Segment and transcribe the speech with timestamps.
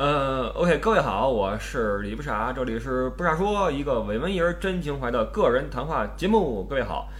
[0.00, 6.64] 呃，OK，各位好，我是李不傻，这里是不傻说，一个伪文艺人真情怀的个人谈话节目。
[6.64, 7.10] 各位好，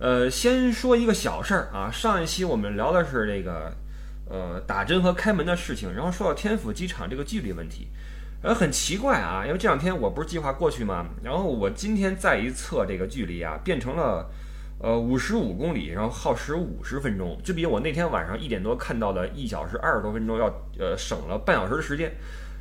[0.00, 3.70] 呃，先说一个小事儿啊，上一期我们聊的是这个
[4.30, 7.88] 呃打针和开门的事情，然后说到天府机场这个距离问题，
[8.42, 11.04] 呃，很奇怪啊，因为这两天我不是计划过去吗？
[11.22, 14.30] 然后我今天再一测这个距离啊，变成了。
[14.82, 22.12] 呃，五十五公里，然后耗时五十分钟，就比我那天晚上一点多看到的一小时二十多分钟要呃省了半小时的时间，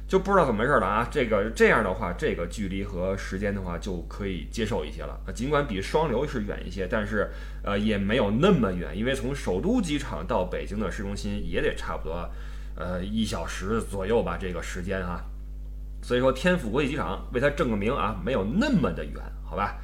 [0.08, 1.08] 就不知道怎么回事了啊。
[1.10, 5.20] 这个这样的话，这个距离和时间的话就可以接受一些了。
[5.34, 7.28] 尽管比双流是远一些，但是
[7.64, 12.30] 呃也没有那么远，因为从首都机场到北京的市中心也得差不多
[12.76, 15.26] 呃一小时左右吧，这个时间啊。
[16.04, 19.80] 所以说天府国际机场为它正个名啊，没有那么的远，好吧。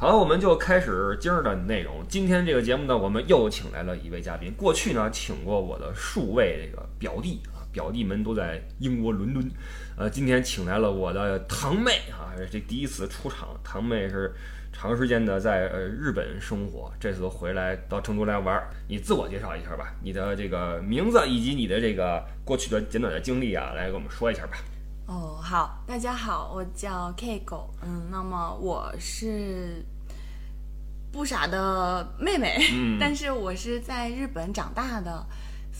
[0.00, 2.02] 好了，我们就开始今儿的内容。
[2.08, 4.50] 今天这个节目呢，我们又请来了一位嘉宾。
[4.56, 9.46] 过去呢，请过我的数位这个表弟啊，表弟们都在英国伦敦。
[9.98, 13.50] 呃，今天请来了我的堂妹啊，这第一次出场。
[13.62, 14.32] 堂妹是
[14.72, 18.58] 长时间的在呃日本生活，这次回来到成都来玩。
[18.88, 24.56] 你自我介绍一下吧，你的这个名字以及你的这个过去的简短的经历啊，来给我们说一下吧。
[25.10, 29.84] 哦，好，大家好，我叫 K 狗，嗯，那么我是
[31.10, 35.26] 不傻的妹妹，嗯， 但是我是在日本长大的，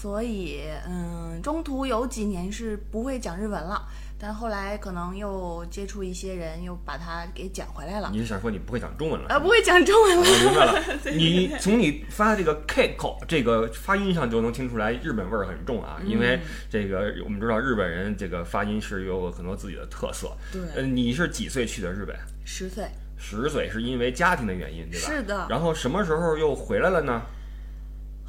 [0.01, 3.87] 所以嗯，中途有几年是不会讲日文了。
[4.23, 8.11] 但后来可能又接触一些人，又把它给讲回来了。
[8.11, 9.29] 你是想说你不会讲中文了？
[9.29, 10.23] 啊，不会讲中文了。
[10.23, 11.01] 我明白了。
[11.13, 20.35] 你从你发的这个 K 口这个发音上就能听出来日本味儿很重啊，因为这个我们知道日本人这个发音是有很多自己的特色。
[20.51, 20.63] 对。
[20.77, 22.17] 呃，你是几岁去的日本？
[22.47, 22.87] 十岁。
[23.19, 25.07] 十岁是因为家庭的原因，对吧？
[25.07, 25.47] 是的。
[25.51, 27.23] 然后什么时候又回来了呢？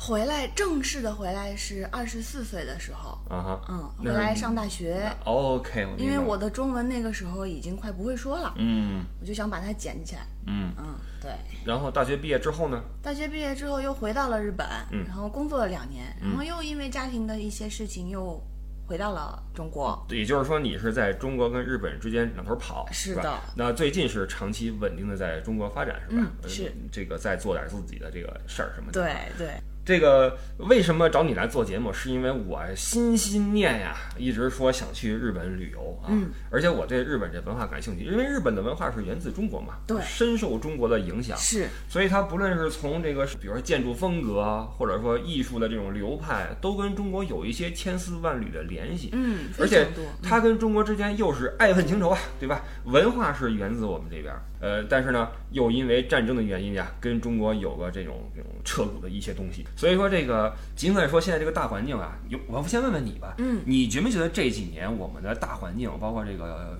[0.03, 11.29] 回来正式的回来是二十四岁的时候，啊哈，嗯，回来上大学，OK，因为我的中文那个时候已经快不会说了，嗯，我就想把它捡起来，嗯嗯，对。
[11.63, 12.81] 然后大学毕业之后呢？
[13.03, 18.41] 大学毕业之后又回到了日本，嗯，然后工作了两年，然后又因为家庭的一些事情又
[18.87, 20.03] 回到了中国。
[20.09, 23.39] 也就是说，你是在中国跟日本之间两头跑，是的。
[23.55, 26.31] 那最近是长期稳定的在中国发展，是吧？
[26.47, 26.73] 是。
[26.91, 28.99] 这个在做点自己的这个事儿什么的。
[28.99, 29.61] 对对。
[29.83, 31.91] 这个为什么找你来做节目？
[31.91, 36.13] 是因为我心心念呀，一直说想去日本旅游啊，
[36.49, 49.87] 而且我对日本这文化感兴趣，因为日本的文化是源自中国嘛，对，深受中国的影响，是，所以它不论是从这个，比如说建筑风格，或者说艺术的这种流派，都跟中国有一些千丝万缕的联系，嗯，而且
[50.21, 52.61] 它跟中国之间又是爱恨情仇啊，对吧？
[52.85, 59.65] 文化是源自我们这边，呃，但是呢，又因为战争的原因呀，跟中国有了这种这种彻骨的一些东西。
[59.75, 66.77] 所以说，这个尽管说现在这个大环境啊，有我先问问你吧，嗯，你觉没觉得这几年我们的大环境，包括这个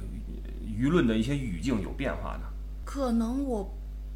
[0.63, 2.47] 舆论的一些语境有变化呢？
[2.85, 3.67] 可能我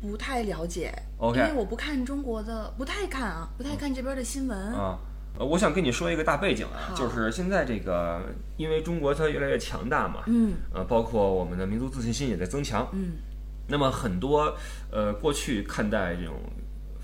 [0.02, 5.00] 不太了解，OK，因为我不看中国的，不太看啊，不太看这边的新闻啊。
[5.38, 8.22] 呃，我想跟你说一个大背景啊，就是现在这个，
[8.58, 13.14] 因为中国它越来越强大嘛，嗯，呃，包括我们的民族自信心也在增强，嗯，
[13.68, 14.56] 那么很多
[14.92, 16.36] 呃过去看待这种。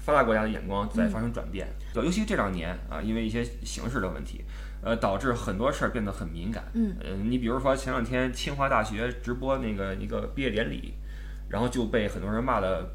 [0.03, 4.43] 发达国家的眼光在发生转变，尤其这两年啊，因为一些形势的问题，
[4.81, 6.63] 呃，导致很多事儿变得很敏感。
[6.73, 10.95] 嗯，呃，你比如说前两天清华大学直播那个一个毕业典礼，
[11.49, 12.89] 然后就被很多人骂的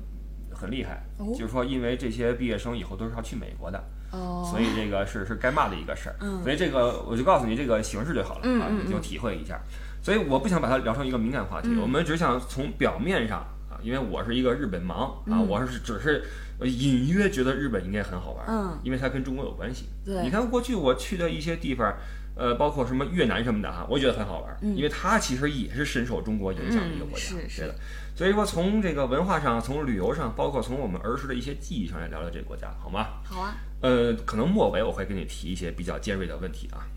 [0.52, 1.00] 很厉害，
[1.38, 6.16] 就是说因为这些毕业生以后都是要去美国的，哦，所以这个是是该骂的一个事儿。
[6.18, 9.60] 嗯，所以这个我就告诉你这个形式就好了啊，你就体会一下。
[10.02, 13.46] 所以我不想把它聊成一个敏感话题，我们只想从表面上啊，
[13.86, 16.24] 因为我是一个日本盲啊，我是只是。
[16.62, 19.90] 隐约觉得日本应该很好玩，嗯，因为它跟中国有关系。
[20.02, 21.94] 对，你看过去我去的一些地方，
[22.34, 27.74] 呃，包括什么越南什么的哈，我觉得很好玩，因为它其实也是深受中国影响的一个国家，是是的。
[28.14, 33.08] 所以说，从这个文化上，从旅游上，包括从我们儿时的一些记忆上来聊聊这个国家，好吗？
[33.22, 33.54] 好啊。
[33.82, 36.88] 呃，可能末尾我会跟你提一些比较尖锐的问题啊。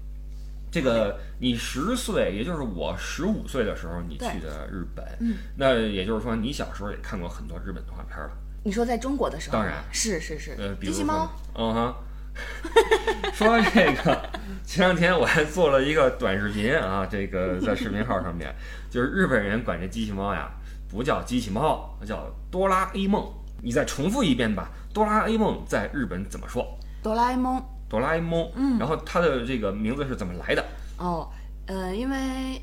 [0.72, 8.32] 这个你十岁，也就是我十五岁的时候，你去的日本，嗯，那也就是说你小时候也看过很多日本动画片了。
[8.64, 11.96] 你说在中国的时候，当然是是是，呃，机器猫，嗯哼。
[13.34, 14.30] 说这个，
[14.64, 18.54] 前两天我还做了一个短视频啊，这个在视频号上面，
[18.90, 20.50] 就是日本人管这机器猫呀，
[20.88, 23.28] 不叫机器猫，叫哆啦 A 梦。
[23.62, 26.66] 你再重复一遍吧，哆啦 A 梦在日本怎么说？
[27.04, 28.50] 哆啦 A 梦，哆啦 A 梦。
[28.56, 30.64] 嗯，然后它的这个名字是怎么来的？
[30.98, 31.28] 哦，
[31.66, 32.62] 呃，因为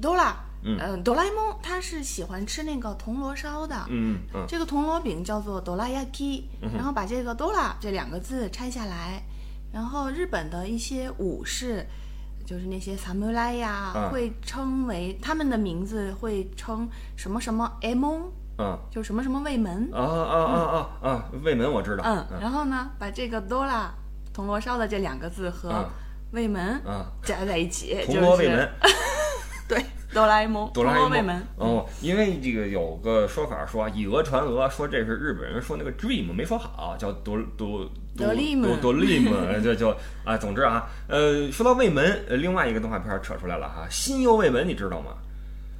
[0.00, 0.36] 哆啦。
[0.64, 9.20] 嗯，哆啦 A 梦他是喜欢吃那个铜锣烧的，嗯嗯，这个铜锣饼叫做哆啦 A K，然后把这个哆啦这两个字拆下来，
[9.72, 11.84] 然后日本的一些武士
[12.46, 19.90] 就是那些 samurai 呀，啊会称为他们的名字会称什么什么 M，嗯就什么什么卫门。
[19.92, 20.60] 啊啊啊
[21.02, 23.92] 啊啊，卫门我知道，嗯，然后呢，把这个多拉
[24.32, 25.90] 铜锣烧的这两个字和啊
[26.32, 28.94] 卫门啊，加在一起， 铜锣卫门就是。
[29.68, 29.82] 对，
[30.12, 31.46] 哆啦 A 梦，哆啦铜 A 梦锣卫门。
[31.56, 45.12] 哦，因为这个有个说法说以讹传讹，说这是日本人说那个 dream 没说好，叫多多多 Dream 多多 lim，就就啊，总之啊，呃，说到卫门，呃，另外一个动画片扯出来了哈，新右卫门你知道吗？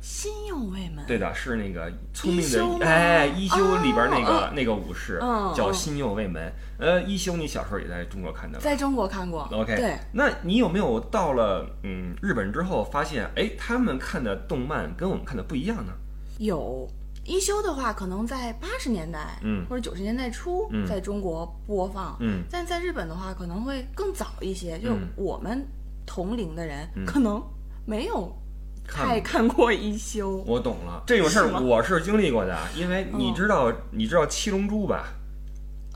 [0.02, 1.02] 新右卫门。
[1.06, 5.18] 对的，是那个聪明的哎，一休里边那个、哦那个武士
[5.54, 6.52] 叫新右卫门。
[6.78, 8.64] 呃，一休你小时候也在中国看的吧？
[8.64, 9.48] 在中国看过。
[9.52, 15.92] OK，对，那你有没有到了嗯日本之后发现，哎，他们看的动漫跟我们看的不一样呢？
[16.38, 16.88] 有
[17.24, 25.64] 一休的话，可能在八十年代，嗯或者九十年代初，嗯在中国播放，嗯但在日本的话，可能会更早一些，就嗯我们
[26.04, 27.40] 同龄的人、嗯可能
[27.86, 28.41] 没有看
[28.88, 30.42] 太看过一休。
[30.46, 35.06] 我懂了，这种事儿我是经历过的，因为你哦知道，你知道七龙珠吧？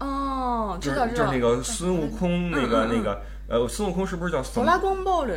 [0.01, 4.67] 哦，知道知道，就是那个孙悟空，那个那个呃，孙悟空是不是叫哆孙？
[4.67, 5.27] 啦光 ball，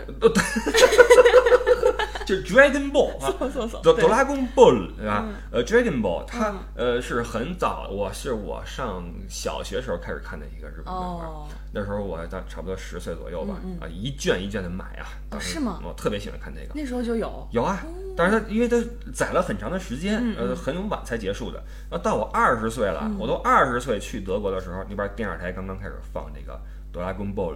[2.29, 3.33] 就是 Dragon Ball 啊，
[3.81, 5.25] 哆哆啦 A Ball 对吧？
[5.51, 11.25] 呃，Dragon Ball 它嗯呃是很早，我是我上小学时候开始看的一个日本漫画。
[11.25, 15.09] 哦，那时候我大差不多十岁左右吧，嗯啊，一卷一卷的买啊。
[15.29, 16.67] 当时是吗我特别喜欢看这个。
[16.75, 17.83] 那时候就有，有啊，
[18.15, 18.77] 但是它因为它
[19.11, 21.63] 载了很长的时间，嗯呃，很晚才结束的。
[21.89, 26.59] 那到我二十岁了，嗯我都二十岁去德国的时候，那边电视台刚刚开始放这个
[26.91, 27.55] 哆啦 A 梦 Ball，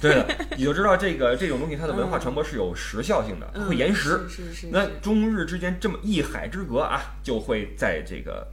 [0.00, 0.26] 对的，
[0.56, 4.20] 你就知道这个这种东西它的文化传播是有时效性的，它会延时。
[4.22, 8.46] 嗯是是是，那中日之间这么一海之隔啊，就会在这个，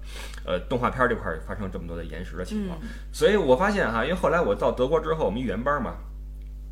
[0.46, 2.80] 呃，动画片儿这块儿发生这么多的延时的情况。
[2.82, 5.96] 嗯所以我发现哈，因为后来我到德国之后，我们语言班嘛，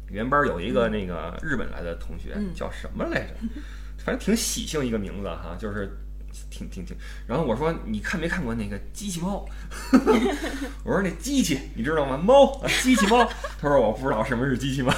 [0.09, 3.35] 语言班有一个那个日本来的同学，嗯叫什么来着？
[3.97, 5.89] 反正挺喜庆一个名字哈，就是
[6.49, 6.95] 挺挺挺。
[7.27, 9.45] 然后我说你看没看过那个机器猫？
[10.83, 12.17] 我说那机器你知道吗？
[12.17, 13.23] 猫啊，机器猫。
[13.59, 14.93] 他说我不知道什么是机器猫。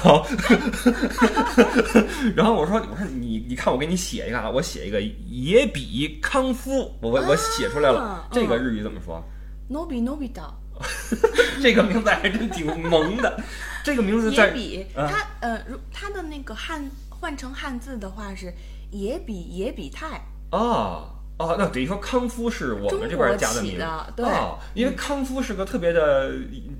[2.34, 9.22] 然后我说我说你你看我给你写一个啊，我写一个野比康夫，我我我写出来了啊，这个日语怎么说
[9.70, 10.50] ？Nobi Nobita
[11.62, 13.42] 这个名字还真挺萌的。
[13.82, 18.52] 这个名字在野比，啊它呃，如它的那个汉换成汉字的话是
[18.90, 23.82] 野比野比泰，哦哦，那等于说康夫是我们这边加的名字
[24.22, 26.32] 哦，因为康夫是个特别的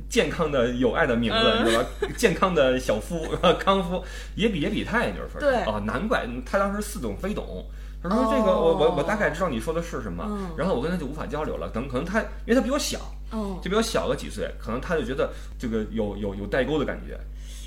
[0.08, 1.88] 健康的、有爱的名字，嗯你知道吧？
[2.16, 3.26] 健康的小夫，
[3.58, 4.02] 康夫
[4.34, 7.64] 也比也比泰，就是说对哦，难怪他当时似懂非懂。
[8.02, 12.98] 他说这个哦我我我大概知道你说的是什么，嗯然后我跟他就无法交流了，等可能他因为他比我小，
[13.32, 17.18] 嗯，就比我小个几岁，可能他就觉得这个有有有代沟的感觉。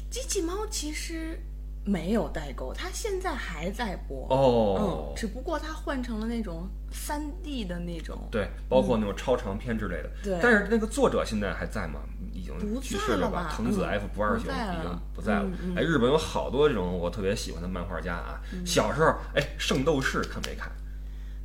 [0.09, 1.39] 机器猫其实
[1.85, 10.09] 没有代沟，它现在还在播，哦嗯，，只不过它换成了那种三 D 的那种，对，包括那种超长篇之类的。
[10.23, 12.01] 对但是那个作者现在还在吗？
[12.31, 13.51] 已经不去世了吧？
[13.55, 18.39] 藤子嗯 F 不二雄已经不在了哎，日本有好多这种我特别喜欢的漫画家啊。
[18.65, 20.71] 小时候，哎，圣斗士看没看？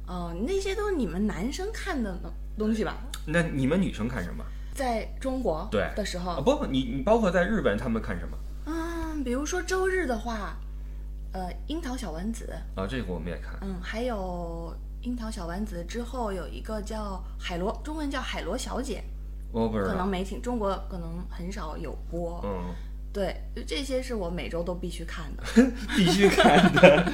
[0.06, 2.14] 哦、那些都是你们男生看的
[2.58, 2.96] 东西吧？
[3.26, 4.44] 那你们女生看什么？
[4.74, 8.36] 在中国对的时候，啊，不，你你包括在日本，他们看什么？
[9.14, 10.56] 嗯，比如说周日的话，
[11.32, 13.56] 呃，樱桃小丸子，啊，这个我们也看。
[13.62, 19.02] 嗯，还有樱桃小丸子之后有一个叫海螺，中文叫海螺小姐，
[19.52, 19.90] 我不知道。
[19.90, 22.40] 可能没听，中国可能很少有播。
[22.44, 22.74] 嗯，
[23.12, 25.42] 对，就这些是我每周都必须看的。
[25.96, 27.12] 必须看的。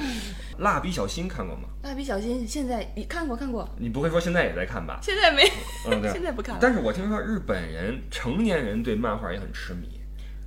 [0.57, 1.69] 蜡笔小新看过吗？
[1.83, 4.99] 蜡笔小新现在你看过看过，你不会说现在也在看吧？
[5.03, 5.43] 现在没，
[5.89, 6.09] 嗯，对。
[6.13, 6.59] 现在不看了。
[6.61, 10.00] 但是我听说日本人成年人对漫画也很痴迷。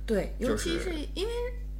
[0.05, 1.33] 对，尤其是因为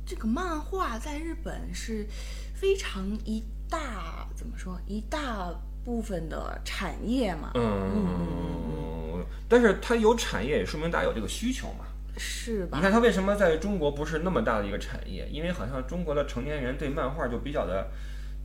[0.06, 2.06] 这个漫画在日本是
[2.54, 5.54] 非常一大怎么说一大
[5.84, 11.86] 部分的产业嘛，嗯，但是它有产业，也说明大家有这个需求嘛。
[12.18, 12.82] 是吧你？
[12.82, 15.28] 看它为什么在中国不是那么大的一个产业？
[15.30, 17.92] 因为好像中国的成年人对漫画就比较的，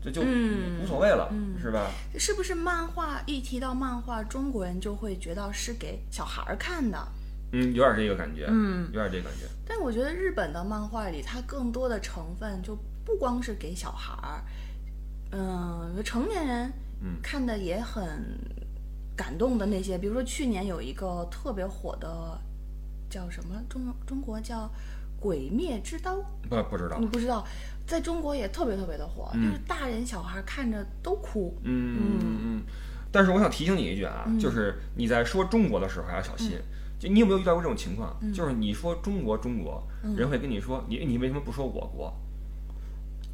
[0.03, 1.89] 这就嗯无所谓了，嗯是吧？
[2.19, 6.99] 是不是漫画一提到漫画，中国人就会觉得是给小孩儿看的？
[7.53, 9.47] 嗯，有点这个感觉，嗯有点这个感觉。
[9.67, 14.45] 但我觉得日本的漫画里，它更多的成分就不光是给小孩儿，
[15.33, 18.39] 嗯，成年人嗯看的也很
[19.17, 22.41] 感动的那些，比如说去年有一个特别火的，
[23.09, 24.65] 叫什么中中国叫
[25.21, 26.17] 《鬼灭之刀》，
[26.49, 27.47] 不不知道你，不知道，
[27.87, 31.57] 在中国也特别特别的火，嗯就是大人小孩看着都哭。
[31.65, 32.63] 嗯嗯嗯。
[33.13, 36.57] 但是我想提醒你一句啊，嗯就是你在说中国的时候还要小心。
[37.01, 38.15] 就你有没有遇到过这种情况？
[38.21, 39.83] 嗯就是你说中国中国，
[40.15, 42.15] 人会跟你说你你为什么不说我国？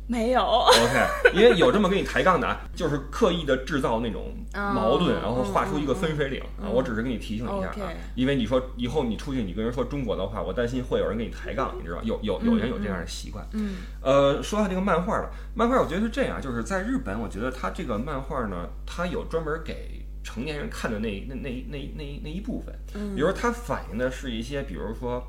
[0.09, 0.41] 没有。
[0.41, 6.71] OK，因为有这么跟你抬杠的啊，就是刻意的制造那种矛盾，嗯然后画出一个分水岭啊。
[6.71, 13.45] 我只是给你提醒一下啊因为你说以后你出去你跟人说中国的话，我担心会有人跟你抬杠，你知道，有有有人有这样的习惯。
[13.55, 25.23] 嗯呃，说到这个漫画吧，漫画我觉得是这样，就是在日本，我觉得它这个漫画呢，它有专门给成年人看的那那那那那那一部分，嗯比如它反映的是一些，比如说，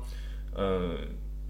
[0.54, 0.96] 呃。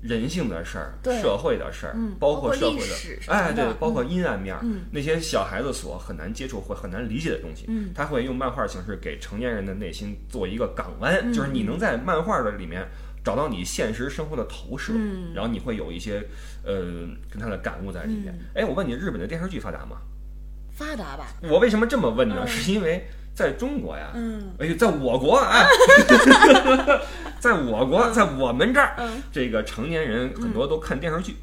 [0.01, 2.95] 人性的事儿，社会的事儿，嗯包包括社会的，
[3.27, 12.87] 哎，对，包括阴暗面儿，嗯那些小孩子所很难接触或很难理解的东西，嗯他会用漫画形式给成年人的内心做一个港湾，嗯就是你能在漫画的里面
[13.25, 16.23] 找到你现实生活的投射，嗯然后你会有一些
[16.65, 16.77] 呃
[17.29, 18.33] 跟他的感悟在里面。
[18.39, 19.97] 嗯哎、我问你，日本的电视剧发达吗？
[20.71, 21.27] 发达吧？
[21.43, 22.37] 我为什么这么问呢？
[22.47, 23.05] 嗯是因为
[23.39, 25.63] 在中国呀，嗯哎呦，在我国啊，
[27.39, 31.37] 在我国，在我们这儿，嗯这个成年人很多都看电视剧，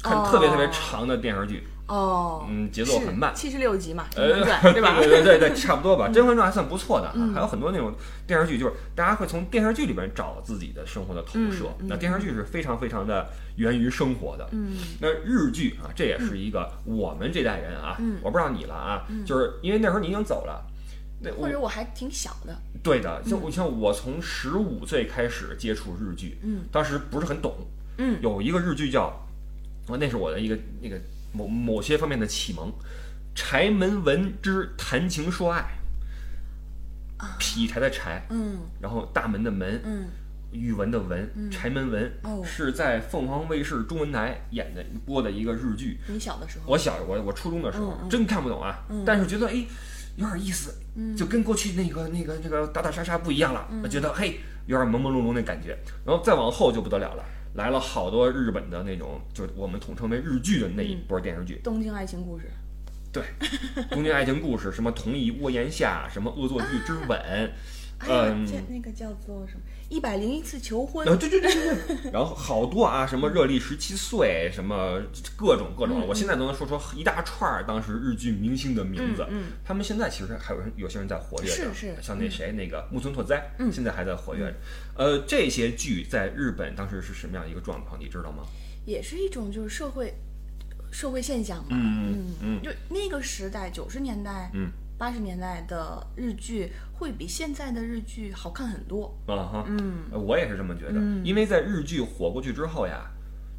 [0.00, 3.32] 看哦特别特别长的电视剧，哦，嗯，节奏很慢。
[3.34, 4.94] 七十六集嘛，《呃甄嬛传》对吧？
[4.96, 6.06] 对对对对，差不多吧。
[6.14, 7.92] 《甄嬛传》还算不错的，嗯还有很多那种
[8.28, 11.64] 电视剧，就是大家会从电视剧里边找自己的生活的投射。
[11.80, 13.26] 那电视剧是非常非常的
[13.56, 14.48] 源于生活的。
[14.52, 20.64] 嗯那日剧啊，这也是一个我们这代人啊，嗯我不知道你了啊，就是因为那时候你已经走了。
[21.24, 27.56] 那我或者我还挺小的，对的，就我像我从十五岁开始接触日剧，嗯当时不是很懂，
[27.98, 28.20] 嗯。
[28.22, 29.12] 有一个日剧叫，
[29.88, 31.00] 我那是我的一个那个
[31.32, 32.68] 某某些方面的启蒙，
[33.34, 35.64] 《柴门文之谈情说爱》，
[37.38, 40.06] 劈柴的柴，嗯然后大门的门，嗯
[40.52, 45.98] 语文的文，柴门文哦是在凤凰卫视中文台演的播的一个日剧。
[46.06, 48.08] 你小的时候，我小我我初中的时候嗯嗯。
[48.10, 49.64] 真看不懂啊，但是觉得哎
[50.16, 50.74] 有点意思，
[51.16, 55.76] 就跟过去那个那个那个打打杀杀不一样了，我觉得嘿有点朦朦胧胧的感觉。
[56.06, 62.50] 然后再往后就不得了了，来了好多日本的那种，就是我们统称为日剧的那一波电视剧，《东京爱情故事。
[63.12, 63.22] 对，
[63.90, 67.08] 《东京爱情故事》什么《同一屋檐下》，什么《恶作剧之吻》，》，
[68.04, 69.60] 还有嗯那个叫做什么
[69.94, 75.00] 《一百零一次求婚呃，》，对对对对对，然后好多啊，什么热力十七岁，什么
[75.36, 79.26] 各种各种，我现在都能说出一大串儿当时日剧明星的名字。
[79.30, 84.54] 嗯他们现在其实还有人有些人在活跃着，是是像那谁那个木村拓哉，嗯现在还在活跃着。
[84.96, 88.44] 呃，这些剧在日本当时是什么样一个状况，你知道吗？
[88.84, 90.12] 也是一种就是社会
[90.92, 91.68] 社会现象嘛。
[91.70, 96.70] 嗯嗯就那个时代，九十年代、嗯八十年代的日剧
[97.04, 99.14] 会比现在的日剧好看很多。
[99.26, 100.04] 啊哈，嗯。
[100.10, 101.20] 呃我也是这么觉得，嗯。
[101.22, 103.10] 因为在日剧火过去之后呀，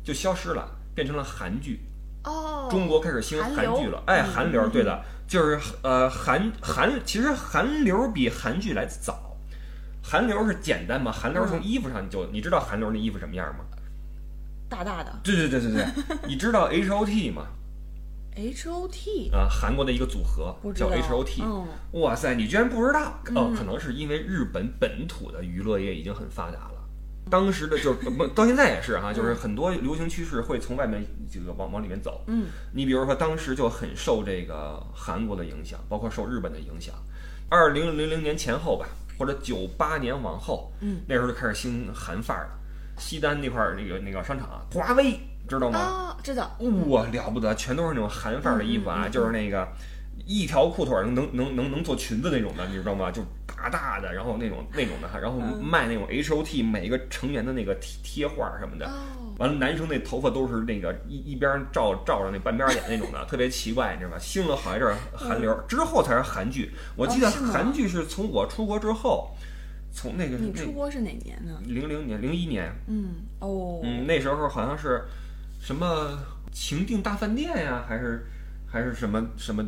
[0.03, 1.81] 就消失了，变成了韩剧。
[2.23, 4.33] 哦，中国开始兴韩剧了，哎，嗯。
[4.33, 9.37] 韩流，对的，就是呃韩韩，其实韩流比韩剧来的早。
[10.01, 13.63] 韩流是简单嘛，韩流从衣服上你就你知道韩流那衣服什么样吗？
[14.67, 15.19] 大大的。
[15.23, 15.85] 对对对对对，
[16.27, 17.45] 你知道 H O T 吗？
[18.35, 21.41] H O T，啊，韩国的一个组合叫不知道 H O T。
[21.41, 23.19] 嗯哇塞，你居然不知道？
[23.33, 26.71] 哦，嗯可能是因为日本本土的娱乐业已经很发达了。
[27.29, 32.23] 当时的就是不到现在也是哈，就是很多流行趋势会从外面这个往往里面走。
[32.27, 36.93] 嗯你比如说，当时就很受这个韩国的影响，包括受日本的影响。
[37.49, 38.87] 二零零零年前后吧，
[39.17, 42.51] 或者九八年往后，嗯，那时候就开始兴韩范儿了。
[42.97, 45.79] 西单那块儿那个那个商场啊，华为知道吗？
[45.79, 46.55] 啊，知道，
[46.87, 49.67] 哇，了不得，全都是那种韩范儿的衣服啊，嗯嗯嗯就是那个
[50.25, 53.11] 一条裤腿儿能能能能能做裙子那种的，你知道吗？
[53.11, 58.85] 就大大的，然后那种那种的，然后嗯卖那种 H O T 每个成员的那个贴贴画儿什么的。
[58.87, 64.17] 哦，完了，男生那头发都是那个一一边照照着那半边脸那种的， 特别奇怪，你知道吧？
[64.19, 66.71] 兴了好一阵儿韩流，之后才是韩剧。
[66.95, 69.29] 我记得韩剧是从我出国之后，
[69.91, 71.59] 从那个你出国是哪年呢？
[71.65, 75.03] 零零年、零一年，嗯，哦，嗯，那时候好像是
[75.65, 76.15] 什么
[76.51, 78.23] 情定大饭店呀，还是
[78.67, 79.65] 还是什么什么，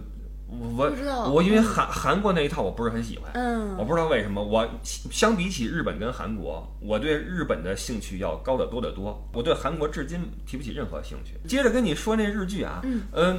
[0.48, 4.39] 我不知道我因为嗯韩韩国那一套我不是很喜欢，我嗯，不知道为什么。
[4.44, 9.27] 我相比起日本跟韩国，我对日本的兴趣要高得多得多。
[9.34, 11.34] 我对韩国至今提不起任何兴趣。
[11.50, 13.36] 接着跟你说那日剧啊，嗯呃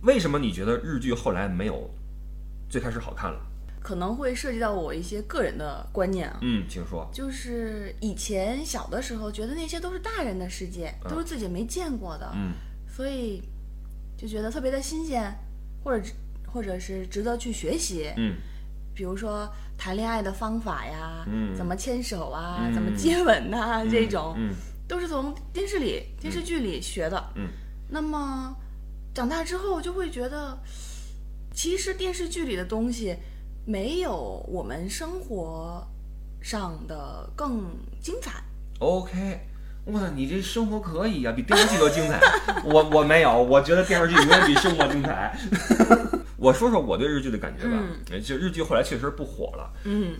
[0.00, 1.90] 为什么你觉得日剧后来没有
[2.70, 3.38] 最开始好看了？
[3.82, 6.38] 可能会涉及到我一些个人的观念啊。
[6.42, 7.08] 嗯，请说。
[7.12, 12.52] 就是以前小的时候觉得那些都是大人的世界，都是自己没见过的，嗯
[12.88, 13.42] 所以
[14.16, 15.34] 就觉得特别的新鲜，
[15.82, 16.06] 或者
[16.46, 18.10] 或者是值得去学习。
[18.16, 18.36] 嗯
[18.94, 19.48] 比如说
[19.78, 24.54] 谈恋爱的方法呀，嗯怎么牵手啊，嗯怎么接吻呐、这种、嗯
[24.86, 27.32] 都是从电视里、电视剧里学的。
[27.34, 27.48] 嗯
[27.88, 28.54] 那么
[29.14, 30.58] 长大之后就会觉得，
[31.54, 33.16] 其实电视剧里的东西
[33.64, 35.86] 没有我们生活
[36.40, 37.64] 上的更
[38.00, 38.42] 精彩。
[38.78, 39.40] ，OK。
[39.86, 42.20] 哇，你这生活可以啊、比电视剧都精彩。
[42.64, 45.36] 我我没有，我觉得电视剧永远比生活精彩。
[46.38, 49.72] 我说说我对日剧的感觉吧，呃就日剧后来确实不火了。
[49.84, 50.14] 嗯，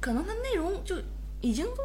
[0.00, 0.96] 可能它内容就
[1.40, 1.82] 已经都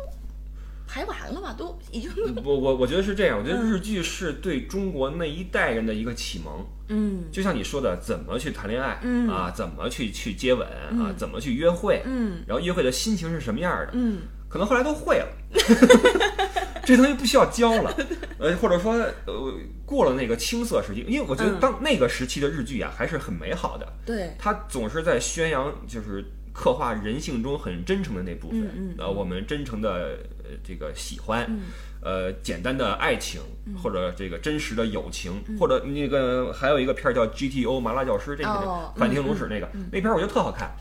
[0.90, 2.10] 排完了吧，都已经
[2.44, 6.66] 我我我觉得是这样，我觉得日剧是对中国那一代人的一个启蒙。
[6.88, 7.26] 嗯。
[7.32, 9.30] 就像你说的，怎么去谈恋爱，嗯。
[9.30, 10.68] 啊，怎么去去接吻
[11.00, 12.42] 啊，怎么去约会，嗯。
[12.48, 14.22] 然后约会的心情是什么样的，嗯。
[14.50, 15.28] 可能后来都会了
[16.84, 17.96] 这东西不需要教了，
[18.40, 19.54] 呃，或者说呃
[19.86, 21.60] 过了那个青涩时期，因为我觉得嗯。
[21.60, 30.18] 当那个时期的日剧啊还是很美好的，对，它总是在宣扬就是刻画人性中很真诚的那部分，嗯嗯呃，我们真诚的
[30.50, 31.60] 呃这个喜欢，嗯。
[32.02, 33.42] 呃，简单的爱情，
[33.84, 35.58] 或者这个真实的友情，嗯。
[35.60, 40.72] 或者那个还有一个片儿叫 GTO 麻辣教师，这个哦反町隆史那个、那片儿我觉得特好看，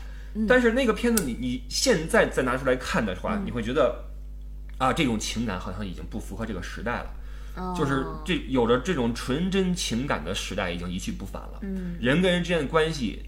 [0.47, 4.01] 但是那个片子你你现在再拿出来看的话，你会觉得
[4.77, 7.13] 啊，这种情感好像已经不符合这个时代了。
[7.57, 7.75] 哦。
[7.77, 11.59] 就是这有着这种纯真情感的时代已经一去不返了。
[11.63, 13.23] 嗯，人跟人之间的关系，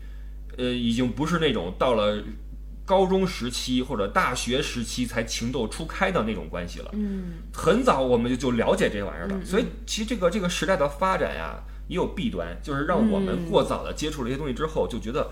[0.58, 2.24] 呃，已经不是那种到了
[2.86, 6.90] 高中时期或者大学时期才情窦初开的那种关系了。
[6.94, 15.30] 嗯很早我们就就了解这玩意儿了，所以其实这个这个时代的发展呀，也有弊端，就是让我们过早的接触了一些东西之后，就觉得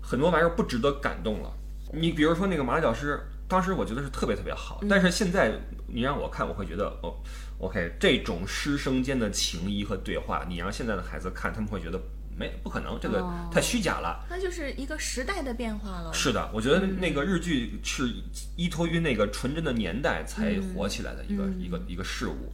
[0.00, 1.52] 很多玩意儿不值得感动了。
[1.92, 5.52] 你比如说那个麻辣教师，当时我觉得是特别特别好，但是现在
[5.86, 7.14] 你让我看，我会觉得哦
[7.58, 12.00] ，OK，这种师生间的情谊和对话，你让现在的孩子看，他们会觉得
[12.36, 14.24] 没不可能，这个哦太虚假了。
[14.28, 16.12] 那就是一个时代的变化了。
[16.12, 18.12] 是的，我觉得那个日剧是
[18.56, 22.52] 依托于那个纯真的年代才火起来的一个、一个一个事物。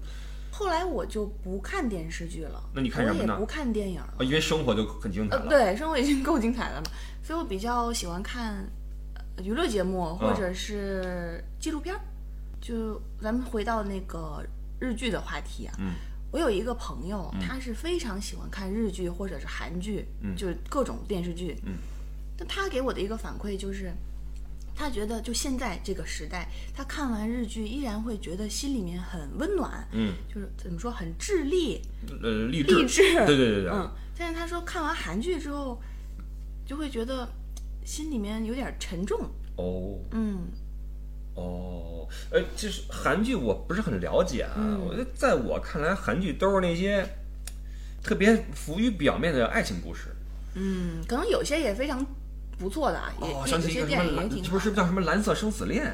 [0.51, 4.15] 后来我就不看电视剧了，那你看什么呢不看电影了。
[4.19, 5.49] 啊，因为生活就很精彩呃，了。
[5.49, 6.91] 对，生活已经够精彩了嘛，
[7.23, 8.69] 所以我比较喜欢看
[9.15, 12.01] 呃娱乐节目或者是纪录片儿。
[12.61, 14.45] 就咱们回到那个
[14.81, 15.93] 日剧的话题啊，嗯，
[16.31, 20.37] 我有一个朋友，他是非常喜欢看日剧或者是韩剧，嗯。
[20.37, 21.75] 就是各种电视剧，嗯，
[22.37, 23.93] 但他给我的一个反馈就是。
[24.81, 31.83] 他觉得，就现在这个时代，他看完日剧依然会觉得心里面很温暖，嗯，就是怎么说，很智力，
[32.23, 33.03] 呃，励志，励志。
[33.27, 35.83] 对对对对，嗯，但是他说看完韩剧之后，
[36.65, 37.29] 就会觉得
[37.85, 39.21] 心里面有点沉重。
[39.57, 39.99] 哦。
[40.13, 40.47] 嗯
[41.39, 44.81] 哦，呃，就是韩剧我不是很了解啊，嗯。
[44.87, 47.07] 我觉得在我看来，韩剧都是那些
[48.03, 50.09] 特别浮于表面的爱情故事。
[50.55, 52.05] 嗯，可能有些也非常
[52.59, 55.85] 不错的啊，也、哦，有些电影也挺这不是叫什么《蓝色生死恋》？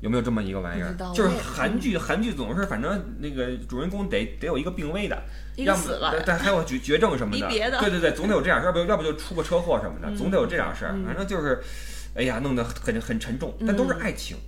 [0.00, 0.94] 有没有这么一个玩意儿？
[1.14, 5.22] 就是韩剧，韩剧总是反正那个主人公得得有一个病危的，
[5.56, 6.14] 一个要么死了。
[6.24, 7.78] 但还有绝绝症什么的， 别的。
[7.80, 10.96] 对对对，总得有这样事儿，要不要不就出个车祸什么的，总得有这样事儿。
[11.04, 11.62] 反正就是，
[12.14, 14.38] 哎呀，弄得很很沉重，但都是爱情，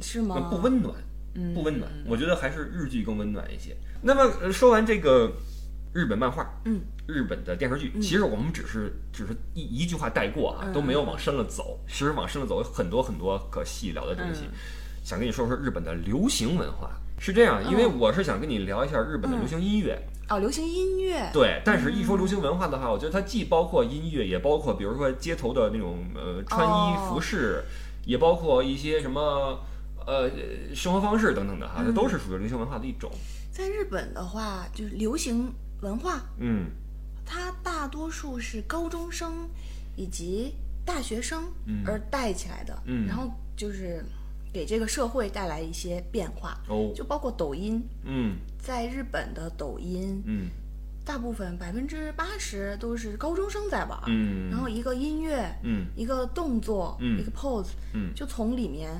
[0.00, 0.48] 是吗？
[0.50, 0.94] 不温暖，
[1.34, 1.90] 嗯不温暖。
[2.06, 3.76] 我觉得还是日剧更温暖一些。
[4.02, 5.32] 那么呃说完这个
[5.92, 11.80] 日本漫画，嗯，日本的电视剧，其实我们只是只是一一句话带过啊，嗯都没有往深了走。
[11.88, 14.42] 其实往深了走有很多很多可细聊的东西。
[14.44, 14.52] 嗯
[15.04, 19.98] 想跟你说说日本的流行文化是这样，因为我是想跟你聊一下日本的流行音乐。
[20.28, 27.64] 哦，流行音乐，对，但是一说流行文化的话，我觉得它既包括音乐，也包括比如说街头的那种呃穿衣哦服饰，
[28.04, 29.58] 也包括一些什么
[30.08, 33.10] 呃生活方式等等的哈，这都是属于流行文化的一种。
[33.52, 36.66] 在日本的话，就是流行文化，嗯。
[37.26, 39.46] 它大多数是高中生
[39.96, 41.82] 以及大学生嗯。
[41.86, 43.06] 而带起来的，嗯。
[43.06, 44.02] 然后就是
[44.50, 46.90] 给这个社会带来一些变化，哦。
[46.94, 48.36] 就包括抖音，嗯。
[48.58, 50.48] 在日本的抖音，嗯。
[51.04, 55.86] 大部分百分之八十都是高中生在玩，嗯，然后一个音乐，嗯。
[55.96, 57.20] 一个动作，嗯。
[57.20, 58.14] 一个 pose，嗯。
[58.14, 58.90] 就从里面，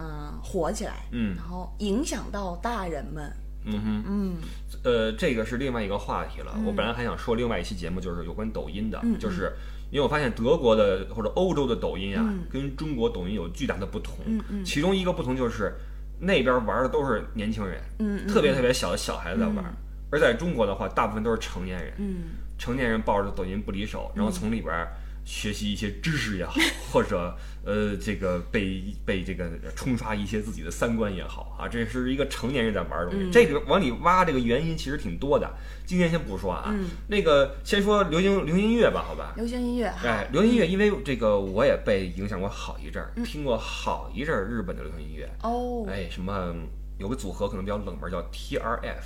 [0.00, 1.36] 嗯、火起来，嗯。
[1.36, 3.30] 然后影响到大人们，
[3.66, 4.04] 嗯哼。
[4.08, 4.36] 嗯。
[4.82, 6.58] 呃，这个是另外一个话题了。
[6.64, 9.52] 我本来还想说另外一期节目，就是有关抖音的，嗯就是
[9.90, 12.44] 因为我发现德国的或者欧洲的抖音啊，嗯。
[12.50, 14.14] 跟中国抖音有巨大的不同。
[14.24, 14.64] 嗯嗯。
[14.64, 15.74] 其中一个不同就是
[16.18, 18.26] 那边玩的都是年轻人，嗯嗯。
[18.26, 19.64] 特别特别小的小孩子在玩，
[20.10, 22.16] 而在中国的话，大部分都是成年人，嗯。
[22.56, 24.86] 成年人抱着抖音不离手，然后从里边
[25.24, 26.54] 学习一些知识也好，
[26.92, 33.26] 或者呃这个被被这个冲刷一些自己的三观也好啊，这是一个成年人在玩的东西。
[33.26, 35.48] 嗯这个往里挖这个原因其实挺多的，
[35.86, 39.32] 今天先不说啊，嗯那个先说流行流行音乐吧，好吧。
[39.36, 45.28] 流行音乐哈，哎，流行音乐，因为这个我也被影响过好一阵儿，嗯听过好一阵儿日本的流行音乐。
[45.42, 46.54] 哦，哎，什么
[46.98, 49.02] 有个组合可能比较冷门，叫 TRF，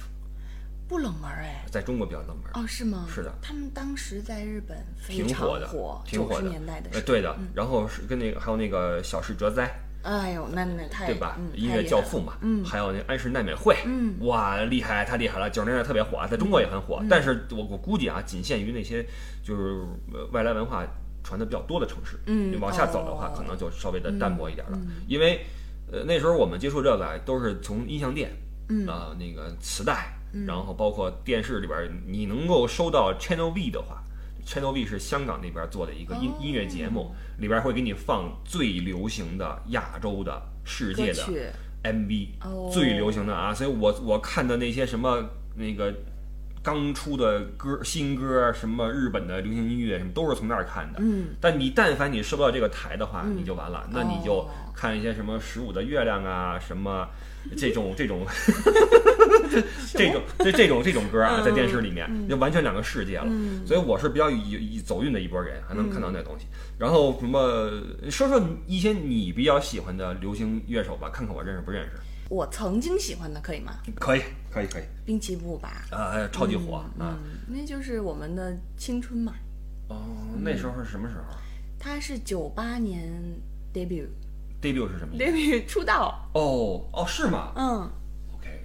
[0.89, 2.51] 不冷门哎，在中国比较冷门。
[2.55, 3.07] 哦是吗？
[3.09, 5.67] 是的他们当时在日本非挺常火的，
[6.05, 6.43] 挺九火的。
[6.43, 7.37] 十年代的时呃，候，对的。
[7.55, 9.71] 然后是跟那个还有那个小室哲哉，
[10.03, 11.37] 哎呦，那那太对吧？
[11.39, 15.49] 嗯音乐教父嘛，嗯还有那安室奈美惠，嗯哇，厉害，太厉害了！
[15.51, 19.05] 九十年代特别火，在中国也很嗯火，但是我我估计啊，仅限于那些
[19.43, 20.85] 就是呃外来文化
[21.23, 22.19] 传的比较多的城市。
[22.27, 25.41] 嗯往下走的话，哦可能就稍微的淡薄一点了，因为
[25.91, 28.31] 呃那时候我们接触这个啊都是从音像店，
[28.69, 30.15] 嗯啊、那个磁带，
[30.47, 34.03] 然后包括电视里边，你能够收到 Channel V 的话。
[34.47, 36.39] Channel V 是香港那边做的一个音、哦。
[36.39, 41.23] 音乐节目，里边会给你放最流行的亚洲的、世界的
[41.83, 42.71] MV，、哦。
[42.71, 45.25] 最流行的啊，所以我我看的那些什么
[45.57, 45.95] 那个
[46.63, 50.99] 刚出的歌、新歌，什么日本的流行音乐，什么都是从那儿看的。
[51.01, 57.09] 嗯，但你但凡你收不到这个台的话，你就完了，那你就哦看一些什么十五的月亮啊，什么
[57.57, 58.27] 这种这种
[59.95, 63.27] 这种这这种这种歌啊，在电视里面就完全两个世界了。
[63.67, 66.47] 所以我是比较以以走运的一波人，还能看到那东西。
[66.79, 67.41] 然后什么，
[68.11, 71.93] 说说一些你比较喜欢的流行乐手吧，看看我认识不认识。
[72.31, 73.75] 我曾经喜欢的可以吗？
[73.97, 76.91] 可以，可以，可以滨崎步吧，啊，超级火啊！
[76.99, 79.35] 嗯，那就是我们的青春嘛。
[79.89, 79.97] 哦，
[80.43, 81.37] 那时候是什么时候
[81.79, 83.13] 他是九八年
[83.75, 87.93] debut？debut 是什么？debut 出道，哦哦，是吗嗯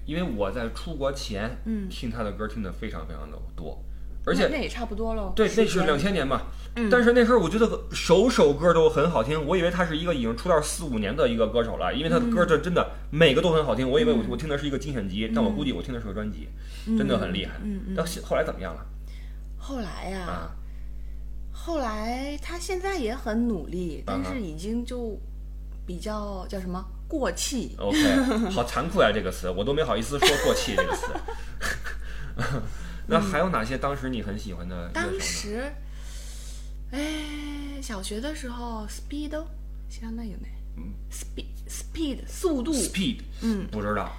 [0.09, 3.79] 因为我在出国前，嗯听他的歌听的非常非常的多，
[4.25, 5.31] 而且那那也差不多了。
[5.35, 6.41] 对，那是两千年嘛。
[6.75, 13.87] 嗯但是那时候我觉得首首歌都很好听，我以为他是一个已经出道四五年的一个歌手了，因为他的歌这真的每个都很好听。
[13.87, 16.47] 我以为我我听的是一个精选集，但我估计我听的是个专辑，
[16.97, 17.59] 真的很厉害。
[17.63, 18.85] 嗯嗯但后后来怎么样了？
[19.57, 20.51] 后来呀、啊，
[21.51, 25.19] 后来他现在也很努力，但是已经就
[25.85, 27.74] 比较叫什么过气。
[27.78, 31.06] OK， 好残酷呀、这个词我都没好意思说过气这个词。
[33.06, 35.20] 那还有哪些当时你很喜欢的乐手当呢？
[35.20, 35.72] 时，
[36.90, 39.30] 哎，小学的时候，Speed，
[39.90, 40.48] 知らないよね。
[41.10, 44.10] Speed Speed 速度， Speed，嗯，不知道。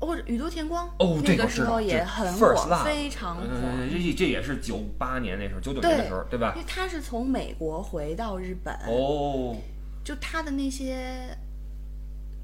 [0.00, 3.42] 或者宇多田光，哦，这那个时候个知道，这也很 First 火， Love，非常火。
[3.46, 6.62] 嗯，这这也是九八年那时候，九九年的时候，对吧因？
[6.62, 9.56] 为他是从美国回到日本，哦，
[10.04, 11.34] 就他的那些，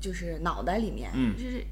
[0.06, 1.66] 就是脑袋里面，嗯就是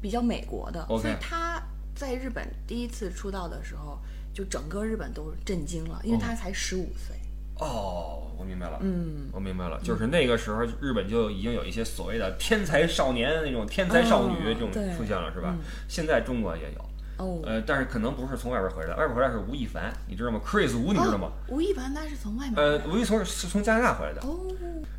[0.00, 1.62] 比较美国的所以他
[1.94, 3.98] 在日本第一次出道的时候，
[4.32, 7.14] 就整个日本都震惊了，因为他才十五岁。
[7.56, 15.60] 哦，我明白了，嗯，我明白了，就是那个时候日本就已经有一些所谓的天才少年那种天才少女哦这种出现了，是吧嗯？
[15.86, 16.84] 现在中国也有，
[17.22, 21.28] 哦，呃，但是可能不是从外边回来，外边回来是吴亦凡，你知道吗？Chris 吴你知道吗？
[21.28, 24.40] 哦吴亦凡他是从外面呃，吴亦从是从加拿大回来的，哦，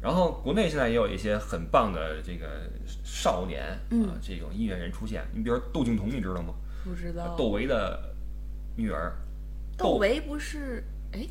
[0.02, 2.48] 然后国内现在也有一些很棒的这个
[3.04, 6.54] 少年啊、嗯这种音乐人出现，你比如说窦靖童，你知道吗？
[6.86, 7.36] 不知道。
[7.38, 8.00] 窦唯的
[8.78, 9.12] 女儿，
[9.78, 11.28] 窦唯不是哎，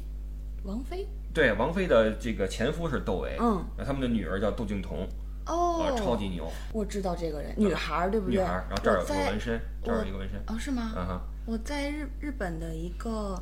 [0.65, 5.09] 王菲对，王菲的这个前夫是窦唯，嗯，他们的女儿叫窦靖童，
[5.47, 8.37] 哦啊，，超级牛，我知道这个人，女孩儿对不对？
[8.37, 10.93] 女孩儿，然后这儿有个纹身，这儿有一个纹身，哦，是吗？
[10.97, 13.37] 嗯哼，我在日日本的一个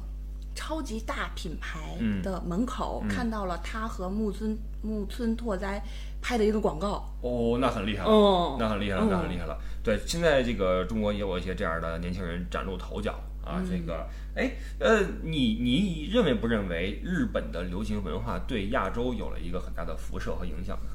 [0.55, 5.83] 超级大品牌嗯的门口、看到了他和木村木村拓哉
[6.23, 7.05] 拍的一个广告。
[7.23, 9.59] 哦，那很厉害了，哦那很厉害了，那很厉害了。
[9.83, 13.13] 对，现在这个中国也有一些这样的年轻人崭露头角
[13.45, 13.61] 啊。
[13.63, 20.91] 嗯这个，哎，呃，你你认为不认为日本的流行文化对亚洲有了一个很大的辐射和影响呢？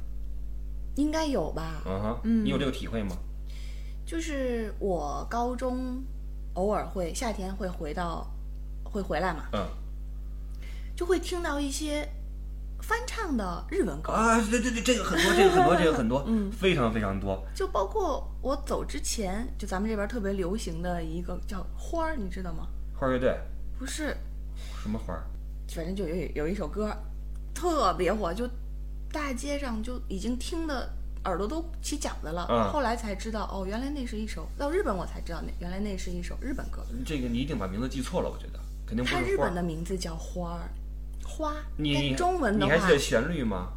[0.95, 1.81] 应该有吧？
[1.85, 3.15] 嗯哼，嗯你有这个体会吗？
[4.05, 6.03] 就是我高中
[6.53, 8.27] 偶尔会夏天会回到
[8.83, 9.67] 会回来嘛，嗯
[10.95, 12.07] 就会听到一些
[12.81, 17.43] 翻唱的日文歌，啊，对对对，这个很多，这个很多，这个很多， 嗯非常非常多。
[17.55, 22.67] 就包括我走之前，就咱们这边特别流行的一个叫花儿，你知道吗？
[22.97, 23.35] 花儿乐队
[23.77, 24.15] 不是，
[24.81, 25.23] 什么花儿？
[25.67, 26.95] 反正就有有一首歌
[27.53, 28.47] 特别火，就
[29.15, 30.89] 大街上就已经听的
[31.23, 32.45] 耳朵都起茧子了。
[32.49, 36.85] 嗯后来才知道，哦，原来那是一首到日本我才知道那原来那是一首日本歌。
[37.05, 39.55] 这个你一定把名字记错了，我觉得肯定不是日本。
[39.55, 40.67] 的名字叫花儿，
[41.25, 41.53] 花。
[41.77, 43.69] 你中文的话你还记得旋律吗？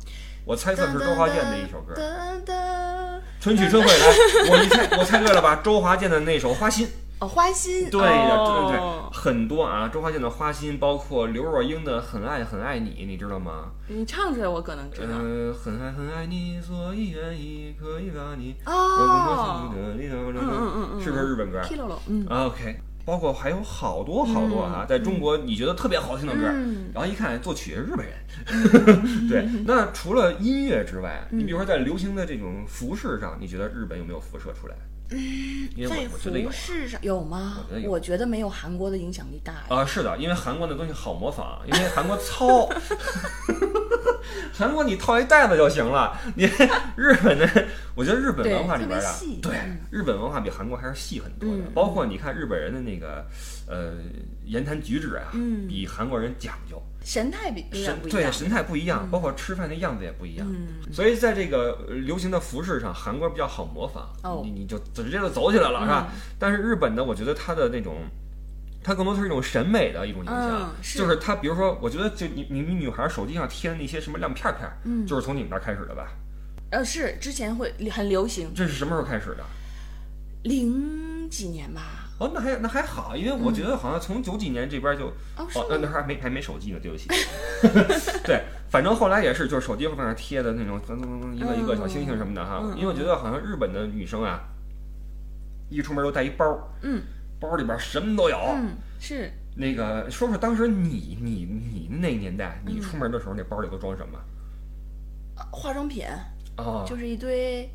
[0.45, 1.95] 我猜测是周华健的一首歌。
[1.95, 4.07] 噔噔春去春会来，
[4.51, 5.61] 我一猜我猜对了吧？
[5.63, 6.85] 周华健的那首《花心》。
[7.21, 7.91] 哦，花心。
[7.91, 13.71] 对的，对哦、对，很多啊，周华健的《花心》，包括刘若英的《很爱很爱你》，你知道吗？
[13.89, 15.17] 你唱出来我可能知道。
[15.19, 18.55] 呃，很爱很爱你，所以愿意可以把你。
[18.67, 21.61] 哦，嗯嗯嗯嗯是不是日本歌
[22.07, 22.27] 嗯。
[22.29, 28.15] ？OK，包括还有好多好多啊，在中国你觉得特别好听的歌，嗯然后一看作曲是日本人。
[29.29, 34.77] 对，那除了音乐之外，你比如说在流行的这种服饰上，你觉得日本有没有辐射出来？
[35.11, 36.19] 因为在服。
[36.53, 37.59] 饰上有吗？
[37.71, 39.65] 我觉得有我觉得没有韩国的影响力大呀。
[39.69, 42.69] 啊、是的，因为韩国的东西好模仿，因为韩国糙，
[44.53, 46.17] 韩国你套一袋子就行了。
[46.35, 46.45] 你
[46.97, 47.49] 日本的，
[47.95, 49.55] 我觉得日本文化里边啊，对
[49.91, 51.63] 日本文化比韩国还是细很多的。
[51.75, 53.25] 包括你看日本人的那个
[53.69, 53.95] 呃
[54.45, 55.31] 言谈举止啊，
[55.69, 56.81] 比韩国人讲究。
[57.05, 60.47] 神态比神对神态不一样，包括吃饭的样子也不一样。
[60.93, 64.09] 所以在这个流行的服饰上，韩国比较好模仿。
[64.45, 66.09] 你你就直接就走起来了，是吧？
[66.39, 67.95] 但是日本呢，我觉得它的那种。
[68.89, 76.09] 它更多是一种审美的一种影响，就是它，比如说，我觉得就你你你女孩手机上贴的那些什么亮片片，嗯，就是从你们那儿开始的吧？
[76.71, 78.51] 呃，是之前会很流行。
[78.55, 79.45] 这是什么时候开始的？
[80.45, 81.83] 零几年吧。
[82.19, 87.09] 哦，那还那还好，因为我觉得好像从九几年这边就哦，那那还没还没手机呢，对不起。
[88.25, 92.65] 对，反正后来也是，就是手机上面贴的那种噔噔噔一个一个小星星什么的哈。
[92.75, 94.41] 因为我觉得好像日本的女生啊，
[95.69, 97.03] 一出门都带一包，嗯。
[97.41, 104.19] 包里边什么都有，嗯，是那个说说当时你你你那年代，你出门的时候那包里都装什么？
[105.53, 106.05] 化妆品
[106.57, 107.69] 啊，就是一堆。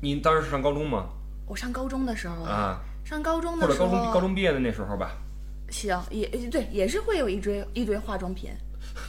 [0.00, 1.08] 你当时是上高中吗？
[1.46, 5.10] 我上高中的时候啊，上高中的或者高中高中毕业的那时候吧。
[5.70, 8.50] 行，也对，也是会有一堆一堆化妆品。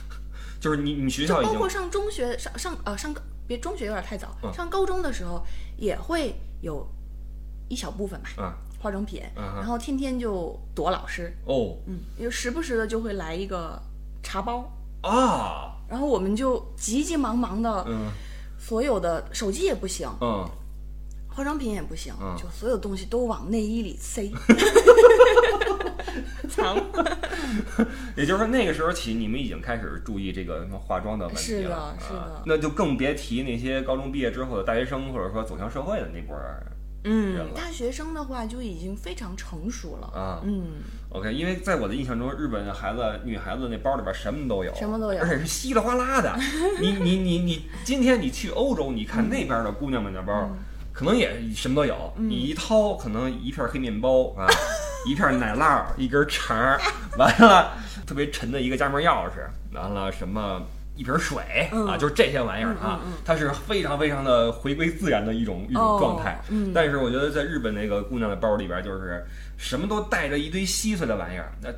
[0.60, 3.14] 就是你你学校包括上中学上上呃上
[3.46, 5.44] 别中学有点太早，上高中的时候
[5.76, 6.86] 也会有
[7.68, 8.28] 一小部分吧。
[8.36, 8.58] 啊。
[8.80, 11.32] 化妆品，然后天天就躲老师。
[11.44, 13.80] 哦，嗯，又时不时的就会来一个
[14.22, 14.72] 茶包。
[15.02, 18.10] 啊，然后我们就急急忙忙的，嗯，
[18.58, 20.48] 所有的手机也不行，嗯，
[21.28, 24.30] 化妆品也不行，就所有东西都往内衣里塞，
[26.48, 26.76] 藏。
[28.14, 36.64] 也就是说，那个时候起，你们已经开始注意这个什么化妆的问题了，是的，是的，那就更别提那些高中毕业之后的大学生，或者说走向社会的那波儿。
[37.04, 40.40] 嗯，大学生的话就已经非常成熟了啊。
[40.44, 46.38] 嗯，OK，因为在我的印象中，日本的孩子、女孩子那包里边什么都有，什么都有，而且是稀里哗啦的。
[46.80, 50.50] 你你你你，今天你去欧洲，你看那边的姑娘们的包，
[50.92, 52.12] 可能也什么都有。
[52.16, 54.46] 你一掏，可能一片黑面包啊，
[55.08, 56.78] 一片奶酪，一根肠，
[57.16, 57.72] 完了
[58.06, 60.60] 特别沉的一个家门钥匙，完了什么。
[61.00, 61.42] 一瓶水
[61.88, 66.38] 啊，就是这些玩意儿啊，它是非常非常的回归自然的一种一种状态。
[66.74, 69.24] 但是我觉得在日本那个姑娘的包里边，就是
[69.56, 71.70] 什么都带着一堆稀碎的玩意儿，那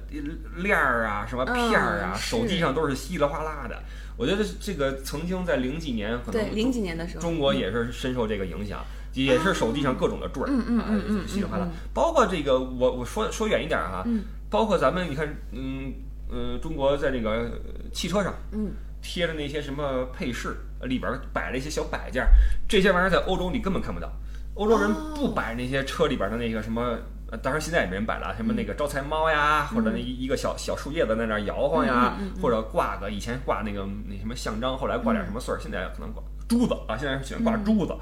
[0.61, 3.81] 链儿啊，什么片儿啊，手机上都是稀里哗啦的。
[4.17, 11.69] 我觉得这个曾经在零几年，可能零几年的时候，中国也是深受这个影响，也是手机上各种的坠儿，嗯嗯嗯嗯，稀里哗啦。
[11.95, 14.05] 包括这个，我我说说远一点哈，
[14.51, 15.93] 包括咱们你看，嗯
[16.29, 17.53] 嗯，中国在这个
[17.93, 18.73] 汽车上，嗯。
[19.03, 22.27] 贴着那些什么配饰，里边摆了一些小摆件，
[22.69, 24.11] 这些玩意儿在欧洲你根本看不到。
[24.55, 26.99] 欧洲人不摆那些车里边的那个什么，
[27.43, 37.95] 当然现在也没人摆了，什么那个招财猫呀，或者那一一个小小树叶子在那摇晃呀，或者挂个以前挂那个那什么象章，后来挂点什么穗儿，现在可能挂珠子啊，现在喜欢挂珠子，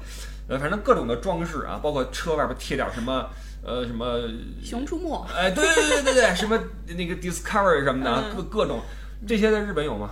[0.49, 3.29] 呃，反正各种的装饰啊，包括车外边贴点什么，
[3.63, 4.19] 呃，什么
[4.61, 8.81] 熊出没，哎，对对对对对，什么那个 Discovery 什么的，各各种。
[9.27, 10.09] 这些在日本有吗？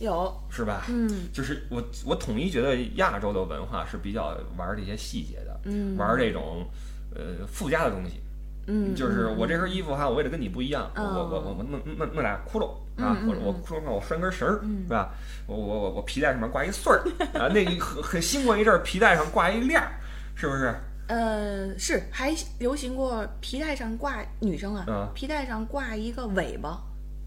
[0.00, 0.84] 有是吧？
[0.88, 6.66] 嗯，就是我我统一觉得亚洲的文化是比较玩这些细节的，嗯，玩这种
[7.14, 8.20] 呃附加的东西，
[8.66, 12.70] 嗯，就是我这身衣服哈，我为了跟你不一样，我我我我弄弄弄俩窟窿
[13.02, 15.10] 啊，或者我窟窿上我拴根绳儿，是吧？
[15.46, 17.04] 我我我我皮带上面挂一穗儿
[17.38, 19.92] 啊，那很很兴过一阵儿，皮带上挂一链儿，
[20.34, 20.74] 是不是？
[21.08, 26.80] 呃，是还流行过皮带上挂女生啊，皮带上挂一个尾巴。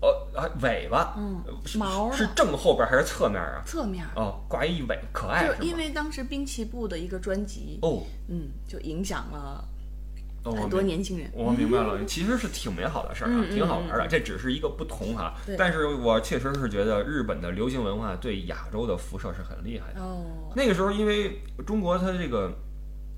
[0.03, 1.41] 呃啊，尾巴，嗯，
[1.77, 3.63] 毛是正后边还是侧面啊？
[3.65, 9.63] 侧面哦，挂一尾，可爱是因为当时滨崎步的一个专辑哦，嗯，就影响了
[10.43, 11.31] 很多年轻人。
[11.33, 14.05] 我明白了，其实是挺美好的事儿啊， 挺好玩的。
[14.09, 20.01] 这只是一个不同哈，但是我确实是觉得日本的流行文化对亚洲的辐射是很厉害的。
[20.01, 22.51] 哦，那个时候因为中国它这个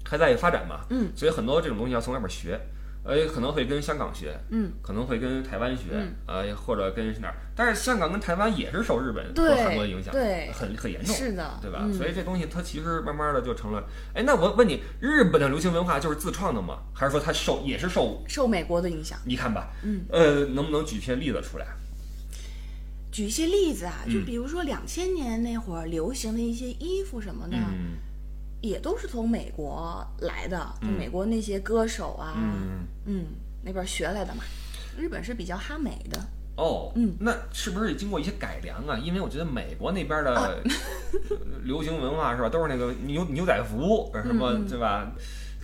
[0.08, 2.62] 还在发展嘛，嗯，所以很多这种东西要从外面学。
[3.05, 5.83] 呃，可能会跟香港学，嗯，可能会跟台湾学，
[6.25, 7.35] 呃，或者跟哪儿？
[7.55, 11.87] 但是香港跟台湾也是受日本和韩国的影响，对，很很严重，是的，对吧？
[11.95, 13.83] 所以这东西它其实慢慢的就成了。
[14.15, 16.79] 哎，那我问你，日本的流行文化就是自创的吗？
[16.93, 19.19] 还是说它受也是受受美国的影响？
[19.23, 21.67] 你看吧，嗯，呃，能不能举些例子出来？
[23.11, 27.55] 举一些例子啊，就比如说两千年那会儿流行的一些衣服什么的。
[28.67, 33.25] 也都是从美国来的，就美国那些歌手啊，嗯嗯，
[33.63, 34.43] 那边学来的嘛。
[34.97, 36.19] 日本是比较哈美的
[36.58, 38.97] 哦，嗯，那是不是也经过一些改良啊？
[38.97, 40.63] 因为我觉得美国那边的
[41.63, 45.12] 流行文化是吧，都是那个牛牛仔服什么，对吧？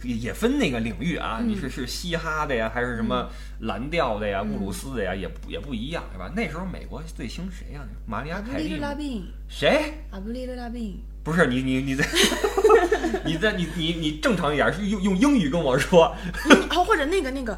[0.03, 3.29] 也也分那个领域啊，你是是嘻哈的呀，还是什么
[3.61, 6.29] 蓝调的呀、布鲁斯的呀，也不也不一样，是吧？
[6.35, 7.81] 那时候美国最兴谁呀？
[8.07, 8.79] 玛丽亚凯莉阿布利。
[8.81, 9.93] 拉宾，谁？
[10.09, 12.03] 阿布利勒拉宾，不是你你你在
[13.25, 16.15] 你在你你你正常一点，是用用英语跟我说。
[16.71, 17.57] 哦，或者那个那个，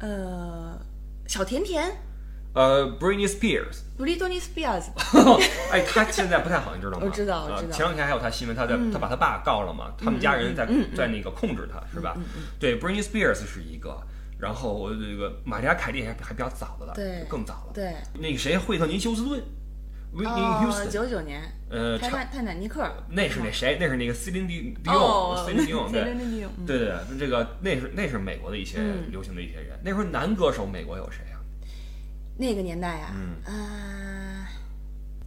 [0.00, 0.78] 呃，
[1.26, 1.90] 小甜甜，
[2.54, 4.84] 呃，Britney Spears，Bryney Spears，
[5.70, 7.06] 哎，他现在不太好，你知道吗？
[7.06, 12.16] 我知道我呃知道前两天还有他新闻，他在、他把他爸告了嘛，他们家人在、在那个控制他，是吧？
[12.58, 13.96] 对，Britney Spears 是一个，
[14.38, 17.72] 然后这个玛利亚凯莉还还比较早的了，对更早了。
[17.74, 19.42] 对，那个谁，惠特尼休斯顿
[20.12, 23.76] 哦，Houston，、九九年，呃，泰坦泰坦尼克，那是那谁？
[23.78, 26.02] 那是那个 Celine Dion，哦 Celine Dion，对。
[26.66, 29.78] 对对对，这个那是那是美国的一些嗯流行的一些人。
[29.84, 31.36] 那时候男歌手美国有谁啊？
[32.38, 34.48] 那个年代啊，嗯啊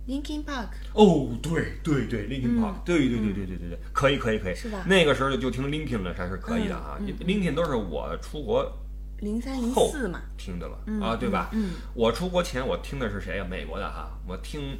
[0.07, 6.97] ，Linkin Park，哦，对对对，Linkin 嗯 Park，、对对对对对对对，可以可以可以，是吧那个时候就听 Linkin 了，还是可以的啊。
[7.25, 8.65] Linkin 都是我出国
[9.21, 11.49] 零三零后四嘛，听的了、嗯啊，对吧？
[11.53, 14.77] 嗯我出国前我听的是谁呀、美国的哈，我听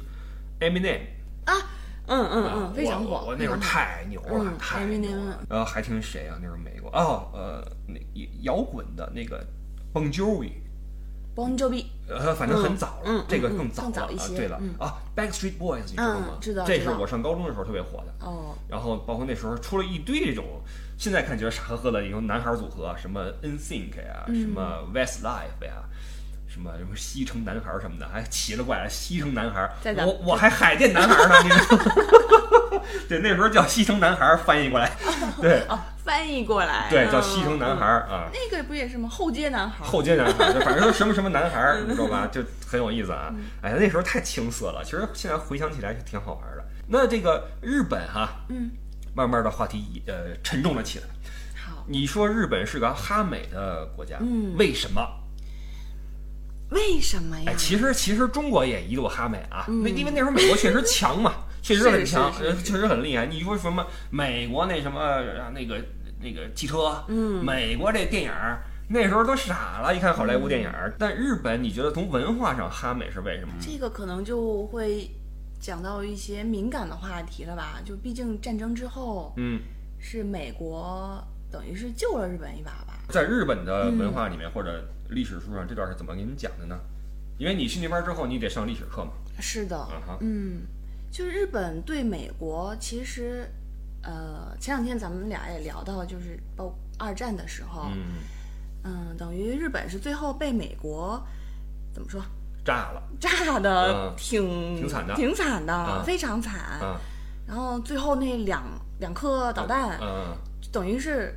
[0.60, 1.00] Eminem
[1.46, 1.54] 啊，
[2.06, 5.44] 嗯嗯啊嗯，非常火，我我那会儿非常火太牛了，嗯太牛了。
[5.48, 6.36] 然后还听谁啊？
[6.40, 7.98] 那时候美国哦，呃，那
[8.42, 9.44] 摇滚的那个
[9.92, 10.52] Bon Jovi。
[11.34, 13.90] Bon Jovi，呃，反正很早了，这个嗯更早了。
[13.90, 16.26] 更早一些啊、对了、嗯啊，Backstreet Boys 你知道吗？
[16.32, 18.26] 嗯知道这是我上高中的时候特别火的。
[18.26, 20.44] 哦，然后包括那时候出了一堆这种，
[20.98, 25.82] 现在看觉得傻呵呵的一种男孩组合，什么 NSYNC 呀，嗯什么 Westlife 呀。
[26.48, 29.70] 什么什么西城男孩什么的，还奇了怪了，西城男孩，
[30.04, 31.82] 我我还海淀男孩呢，你知道吗？
[33.08, 34.90] 对，那时候叫西城男孩，翻译过来，
[35.40, 37.86] 对哦，翻译过来，对，叫嗯西城男孩。
[37.86, 38.30] 啊。
[38.32, 39.08] 那个不也是吗？
[39.08, 42.26] 后街男孩，后街男孩，反正说什么什么男孩， 你知道吧？
[42.32, 43.32] 就很有意思啊。
[43.60, 46.64] 哎呀，那时候太青涩了，其实现在回想起来是挺好玩的。
[46.88, 48.70] 那这个日本哈，嗯，
[49.14, 51.04] 慢慢的话题呃沉重了起来。
[51.54, 55.00] 好，你说日本是个哈美的国家，嗯为什么？
[56.70, 57.54] 为什么呀哎，？
[57.56, 63.26] 其实其实中国也一度哈美啊，嗯那、因为那时候美国确实强嘛，确实很强，确实很厉害。
[63.26, 65.80] 你说什么美国那什么啊那个
[66.20, 70.92] 那个汽车，嗯美国这电影儿那时候都傻了，一看好莱坞电影儿。
[70.98, 73.54] 但日本，你觉得从文化上哈美是为什么？
[73.60, 75.08] 这个可能就会
[75.60, 77.80] 讲到一些敏感的话题了吧？
[77.84, 79.60] 就毕竟战争之后嗯，
[79.98, 82.98] 是美国等于是救了日本一把吧？
[83.08, 86.76] 在日本的文化里面、或者历史书上，这段是怎么给你们讲的呢？
[87.38, 89.12] 因为你去那边之后，你得上历史课嘛。
[89.40, 90.62] 是的，啊哈，嗯，
[91.12, 93.46] 就日本对美国，其实，
[94.02, 98.14] 呃，前两天咱们俩也聊到，就是包二战的时候，嗯，
[98.84, 101.22] 嗯，等于日本是最后被美国
[101.92, 102.20] 怎么说
[102.64, 106.58] 炸了炸的嗯挺、挺惨的挺惨的，啊非常惨。
[106.80, 106.98] 啊！
[107.46, 108.64] 然后最后那两
[108.98, 110.34] 两颗导弹，嗯，
[110.72, 111.36] 等于是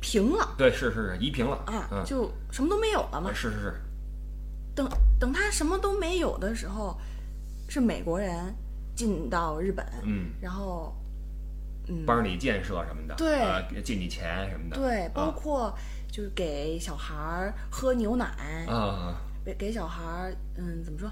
[0.00, 3.30] 平了对，是是是，夷平了啊，嗯，就什么都没有了嘛。
[3.32, 3.74] 是是是，
[4.74, 4.88] 等
[5.20, 6.98] 等他什么都没有的时候，
[7.68, 8.52] 是美国人
[8.94, 10.30] 进到日本，嗯。
[10.40, 10.94] 然后，
[11.88, 15.74] 嗯，帮你建设什么的，对呃，给借你钱什么的，对，包啊括
[16.10, 21.10] 就是给小孩儿喝牛奶，啊，给给小孩儿，嗯，怎么说，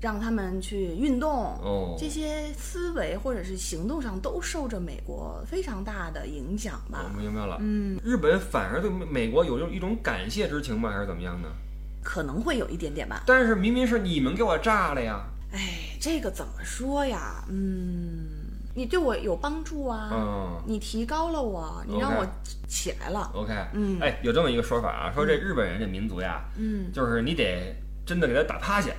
[0.00, 7.20] 让他们去运动，哦，这些思维或者是行动上都受着美国非常大的影响吧我。
[7.20, 10.90] 明白了，嗯，日本反而对美美国有一种感谢之情吗？
[10.90, 11.48] 还是怎么样呢？
[12.02, 13.22] 可能会有一点点吧。
[13.26, 17.44] 但是明明是你们给我炸了呀，哎，这个怎么说呀？
[17.48, 18.26] 嗯，
[18.74, 20.62] 你对我有帮助啊，嗯。
[20.66, 22.26] 你提高了我，你让 OK 我
[22.68, 23.30] 起来了。
[23.34, 23.98] ，OK，嗯。
[24.00, 26.90] 哎，有这么一个说法啊，说这日本人这民族呀，嗯。
[26.92, 28.90] 就是你得真的给他打趴下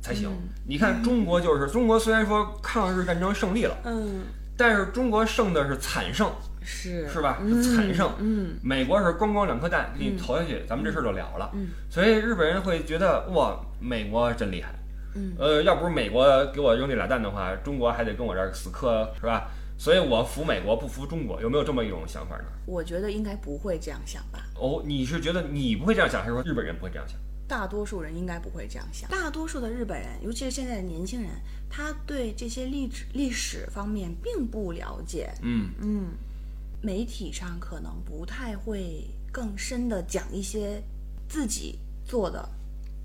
[0.00, 0.30] 才行。
[0.30, 0.48] 嗯。
[0.66, 4.22] 你看中国就是中国，虽然说抗日战争胜利了，嗯，
[4.56, 6.30] 但是中国胜的是惨胜，
[6.62, 7.08] 是。
[7.08, 7.38] 是吧？
[7.42, 8.10] 嗯惨胜。
[8.20, 8.56] 嗯。
[8.62, 11.50] 美国是咣咣两颗弹给你投下去，咱们这事儿就了了。
[11.54, 11.66] 嗯。
[11.90, 14.72] 所以日本人会觉得哇，美国真厉害。
[15.16, 19.50] 嗯呃，要不是美国给我扔这俩蛋的话，中国还得跟我这儿死磕，是吧？
[19.78, 22.44] 所以我服美国不服中国，有没有这么一种想法呢？
[22.66, 24.40] 我觉得应该不会这样想吧。
[24.54, 27.18] 哦，你是觉得你不会这样想，还是说日本人不会这样想？
[27.48, 29.08] 大多数人应该不会这样想。
[29.08, 31.30] 大多数的日本人，尤其是现在的年轻人，
[31.70, 35.32] 他对这些历史历史方面并不了解。
[35.42, 36.06] 嗯，嗯，
[36.82, 40.82] 媒体上可能不太会更深的讲一些
[41.28, 42.48] 自己做的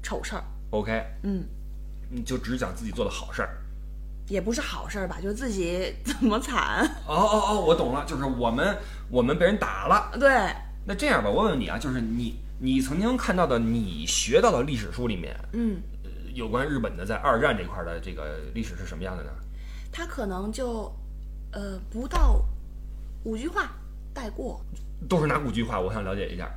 [0.02, 0.44] 丑事儿。
[0.72, 1.44] OK，嗯，
[2.12, 3.57] 你就只讲自己做的好事儿。
[4.28, 6.86] 也不是好事儿吧，就自己 怎么惨。
[7.07, 8.78] 哦哦哦，我懂了，就是我们
[9.09, 10.12] 我们被人打了。
[10.20, 10.30] 对，
[10.86, 19.30] 那这样吧，我问问你啊，就是你你曾经看到的、你学到的历史书里面，嗯，呃有关日本的在二战这块儿的这个历史是什么样的呢？
[19.91, 20.89] 他可能就
[21.51, 22.41] 呃不到
[23.26, 23.72] 五句话
[24.14, 24.62] 带过。
[25.09, 25.80] 都是哪五句话？
[25.80, 26.49] 我想了解一下。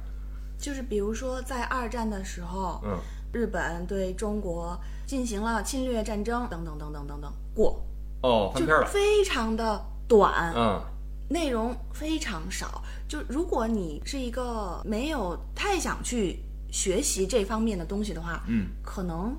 [0.59, 2.97] 就是比如说在二战的时候，嗯，
[3.35, 7.79] 日本对中国进行了侵略战争，等等等等等等，过
[8.23, 8.87] 哦，翻就篇了。
[8.87, 10.81] 非常的短，嗯
[11.29, 12.83] 内容非常少。
[13.09, 16.39] 就如果你是一个没有太想去
[16.71, 19.37] 学习这方面的东西的话，嗯，可能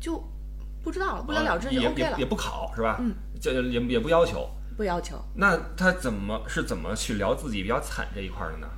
[0.00, 0.22] 就
[0.82, 2.98] 不知道了，不了了之就也 OK 了也也，不考是吧？
[3.00, 4.48] 嗯，就也也不要求。
[4.76, 5.16] 不要求。
[5.34, 8.68] 那他怎么是怎么去聊自己比较惨这一块的呢？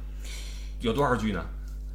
[0.80, 1.44] 有多少句呢？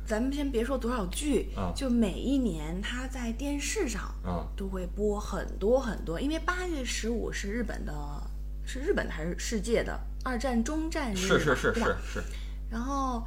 [0.06, 7.94] 咱们先别说多少剧，啊就每一年他在电视上啊都会播很多很多，因为八月十五是日本的，
[8.66, 11.16] 是日本的还是世界的二战终战日？
[11.16, 12.24] 是是是是是，
[12.70, 13.24] 然后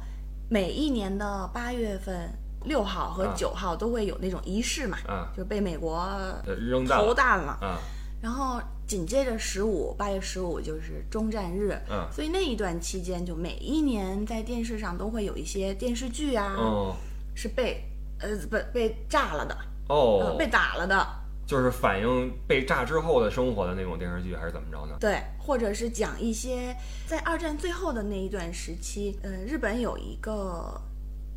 [0.49, 2.29] 每一年的八月份
[2.65, 5.97] 六号和啊九号都会有那种仪式嘛，啊就被美国
[6.45, 7.51] 呃扔弹投弹了。
[7.61, 7.79] 啊
[8.21, 12.07] 然后紧接着十五，八月十五就是终战日，嗯。
[12.11, 16.95] 所以那一段期间，就每一年在电视上都会有一些电视剧啊，哦。
[17.37, 17.83] 是被
[18.21, 19.57] 呃不被炸了的，
[19.89, 21.05] 呃哦，被打了的，
[21.45, 24.95] 就是反映被炸之后的生活的那种电视剧，还是怎么着呢？
[25.01, 26.73] 对，或者是讲一些
[27.05, 30.79] 在二战最后的那一段时期，呃，日本有一个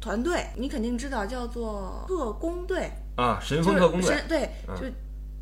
[0.00, 4.14] 团队，你肯定知道，叫做特工队，啊，神风特工队。
[4.14, 4.76] 是对，嗯。
[4.80, 4.86] 就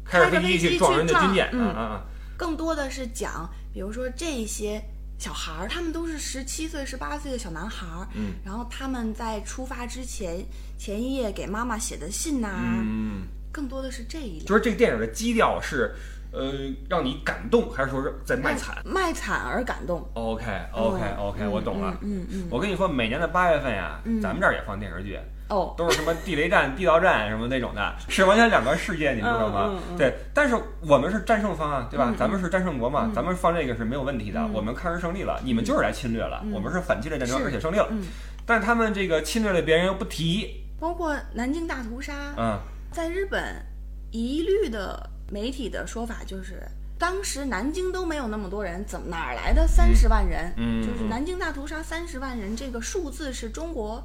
[0.09, 2.05] 开着飞机机去撞人的去军舰，撞啊啊啊！
[2.37, 4.83] 更多的是讲，比如说这些
[5.19, 10.45] 小孩儿，他们都是十七岁、十八岁的小男孩儿，嗯，然后他们在出发之前
[10.79, 12.49] 前一夜给妈妈写的信呐、
[12.85, 14.45] 嗯，更多的是这一类。
[14.45, 15.95] 就是这个电影的基调是，
[16.33, 16.53] 呃，
[16.89, 20.07] 让你感动，还是说是在卖惨卖惨而感动。
[20.15, 21.97] ？OK OK 嗯 OK，我懂了。
[22.03, 25.19] 嗯嗯嗯我跟你说，每年的八月份呀，咱们这儿也放电视剧，
[25.49, 29.79] 哦，都是什么地雷战、地道战什么那种的，是完全两个世界，你知道吗？
[29.97, 32.15] 对，但是我们是战胜方啊，对吧？
[32.19, 37.87] 咱们是战胜国嘛，咱们放这个是没有问题的，嗯我们抗日胜利了，你们就是来侵略了，我们是反侵略战争，而且胜利了。
[37.91, 38.03] 嗯，
[38.45, 42.59] 但是他们这个侵略了别人又不提，包括南京大屠杀，嗯
[42.93, 43.43] 在日本
[44.11, 46.63] 一律的媒体的说法就是。
[46.99, 50.51] 当时南京都没有那么多人，怎么哪儿来的三十万人？
[50.57, 54.03] 嗯嗯就是南京大屠杀三十万人这个数字是中国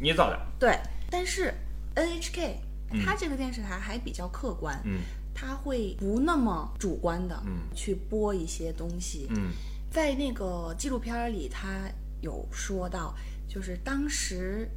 [0.00, 0.76] 捏造的，对，
[1.08, 1.54] 但是
[1.94, 2.56] NHK
[2.90, 5.02] 嗯它这个电视台还比较客观，嗯
[5.32, 9.28] 它会不那么主观的嗯去播一些东西。
[9.30, 9.52] 嗯
[9.88, 11.88] 在那个纪录片里，他
[12.22, 13.14] 有说到，
[13.46, 14.68] 就是当时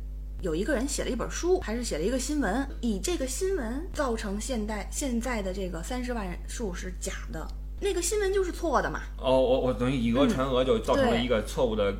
[0.45, 7.47] 有一个人写了一本书，还是写了一个新闻，以这个新闻造成现代现在的这个三十万人数是假的，
[7.81, 9.01] 那个新闻就是错的嘛。
[9.17, 11.91] 哦，我我等于以讹传讹，就造成了一个错误的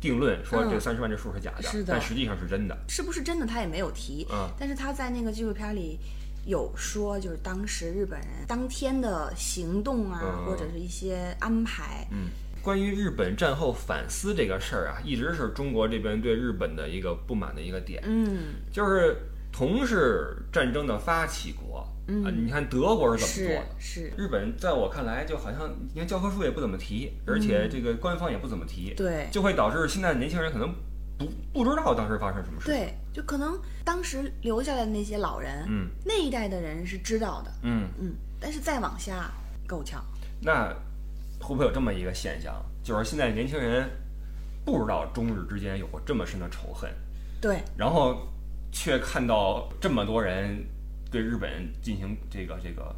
[0.00, 0.70] 定论，说嗯。
[0.70, 1.92] 这三十万这数是假的，是的。
[1.92, 2.78] 但实际上是真的。
[2.88, 4.48] 是不是真的他也没有提，嗯。
[4.56, 5.98] 但是他在那个纪录片里
[6.46, 10.46] 有说，就是当时日本人当天的行动啊，嗯。
[10.46, 12.28] 或者是一些安排，嗯，
[12.68, 19.16] 关于日本战后反思这个事儿啊，一直是中国这边对日本的一个不满的一个点，嗯，就是
[19.50, 22.22] 同是战争的发起国，嗯。
[22.26, 24.10] 啊，你看德国是怎么做是的？
[24.10, 29.28] 是，日本在我看来，就好像你看教科书也不怎么提，而且这个官方也不怎么提，嗯对。
[29.32, 30.70] 就会导致现在的年轻人可能
[31.16, 35.88] 不不知道当时发生什么事。，对，就可能当时留下来的那些老人，嗯。
[36.04, 39.30] 那一代的人是知道的，嗯，嗯，但是再往下
[39.66, 40.04] 够呛，
[40.42, 40.70] 那
[41.40, 43.88] 会不会有这么一个现象，就是现在年轻人
[44.64, 46.90] 不知道中日之间有过这么深的仇恨，
[47.40, 48.28] 对，然后
[48.72, 50.64] 却看到这么多人
[51.10, 52.94] 对日本进行这个这个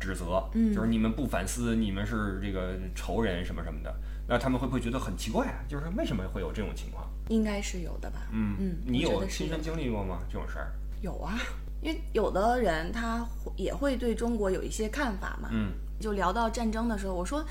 [0.00, 3.94] 指责，嗯就是你们不反思，你们是这个仇人什么什么的，
[4.26, 5.64] 那他们会不会觉得很奇怪啊？
[5.68, 7.06] 就是为什么会有这种情况？
[7.28, 10.20] 应该是有的吧，嗯嗯你有亲身经历过吗？
[10.28, 10.72] 这种事儿？
[11.00, 11.38] 有啊，
[11.82, 15.72] 因为有的人他也会对中国有一些看法嘛，嗯
[16.04, 17.42] 就聊到战争的时候，我说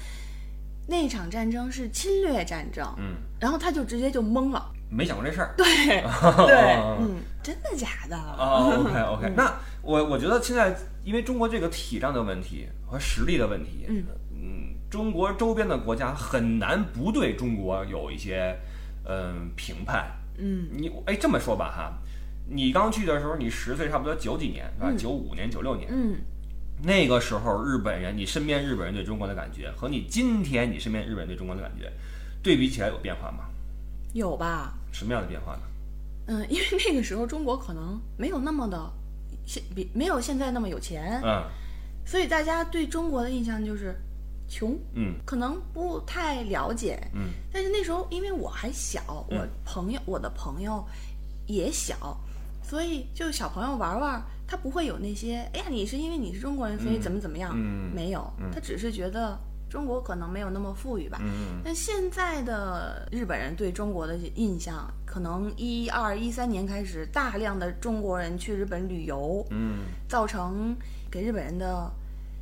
[0.87, 4.71] 那场战争是侵略战争，嗯，然后他就直接就懵了。
[4.91, 5.55] 没想过这事儿。
[5.57, 5.65] 对
[6.45, 8.15] 对，嗯，真的假的？
[8.37, 9.51] 哦，OK OK，那
[9.81, 18.55] 我我觉得现在因为中国这个体量的问题和实力的问题，嗯嗯，中国周边的国家很难不对中国有一些
[19.09, 20.11] 嗯评判。
[20.37, 21.93] 嗯你哎这么说吧哈，
[22.47, 24.93] 你刚去的时候你十岁，差不多九几年是吧？
[24.95, 26.17] 九五年、九六年，嗯，
[26.85, 31.89] 那个时候日本人，你身边日本人对中国的感觉和你今天你身边日本人对中国的感觉
[32.43, 33.45] 对比起来有变化吗？
[34.13, 34.73] 有吧？
[34.91, 35.61] 什么样的变化呢？
[36.27, 38.91] 嗯，因为那个时候中国可能没有那么的
[39.45, 41.43] 现比没有现在那么有钱，嗯
[42.05, 43.95] 所以大家对中国的印象就是
[44.49, 46.99] 穷，嗯可能不太了解。
[47.13, 50.85] 嗯但是那时候因为我还小，嗯我朋友我的朋友
[51.47, 52.17] 也小，
[52.61, 54.21] 所以就小朋友玩玩，
[54.53, 57.91] 他不会有那些哎呀，你是因为你是中国人，所以怎么怎么样，嗯。
[57.91, 59.35] 没有，他只是觉得
[59.67, 61.19] 中国可能没有那么富裕吧。
[61.23, 61.59] 嗯。
[61.65, 69.85] 但现在的日本人对中国的印象，可能一二一三年开始，大量的中国人去日本旅游，嗯。
[70.07, 70.75] 造成
[71.09, 71.91] 给日本人的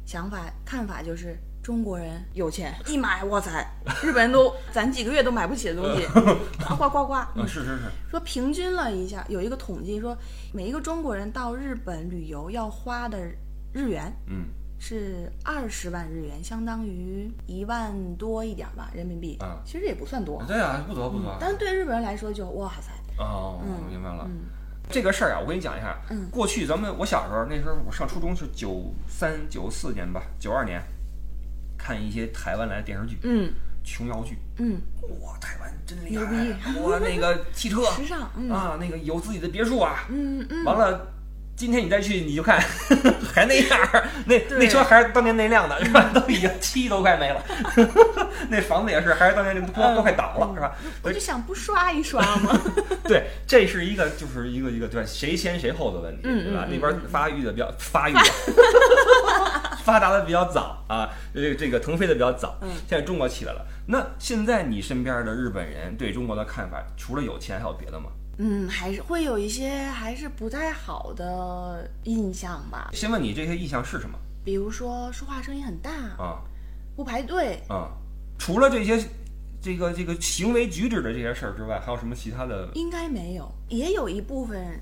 [0.05, 3.65] 想法看法就是中国人有钱， 一买哇塞，
[4.03, 6.05] 日本人都攒几个月都买不起的东西，
[6.67, 7.13] 呱呱呱呱。
[7.35, 10.17] 嗯，是是是，说平均了一下，有一个统计说，
[10.53, 13.19] 每一个中国人到日本旅游要花的
[13.73, 14.45] 日元嗯
[14.79, 19.37] 是二十万日元，相当于一万多一点吧人民币。
[19.39, 21.37] 啊其实也不算多，对啊，不多不多。
[21.39, 22.91] 但是对日本人来说就哇塞，
[23.23, 24.25] 哦，嗯明白了。
[24.27, 24.39] 嗯
[24.89, 25.95] 这个事儿啊，我跟你讲一下。
[26.09, 30.81] 嗯过去咱们我小时候那时候，我上初中是九三九四年吧，九二年，
[31.81, 33.51] 看一些台湾来的电视剧，嗯
[33.83, 34.37] 琼瑶剧。
[34.57, 34.79] 嗯，
[35.21, 36.79] 哇，台湾真厉害！
[36.81, 40.05] 哇，那个汽车 时尚，嗯啊，那个有自己的别墅啊。
[40.09, 41.11] 嗯嗯，完了，
[41.55, 42.59] 今天你再去，你就看
[43.33, 46.09] 还那样儿，那那车还是当年那辆的，是吧？
[46.13, 47.43] 都已经漆都快没了，
[48.49, 50.75] 那房子也是，还是当年那都都快倒了，是吧？
[51.03, 52.59] 我就想不刷一刷吗？
[53.03, 55.05] 对，这是一个就是一个一个对？
[55.05, 56.65] 谁先谁后的问题，嗯对吧？
[56.67, 58.19] 嗯那边发育的比较发育的，
[59.83, 62.57] 发达的比较早啊，这个这个腾飞的比较早。
[62.61, 68.07] 嗯现在中国起来了，那现在你身边的日本人对中国的看法，除了有钱还有别的吗？
[68.43, 76.41] 嗯，还是会有一些还是不太好的印象吧，先问你这些印象是什么比如说说话声音很大，啊
[76.95, 77.91] 不排队，啊？
[78.39, 78.99] 除了这些
[79.61, 82.67] 这个这个行为举止的这些事儿之外，还有什么其他的？
[82.73, 84.81] 应该没有，也有一部分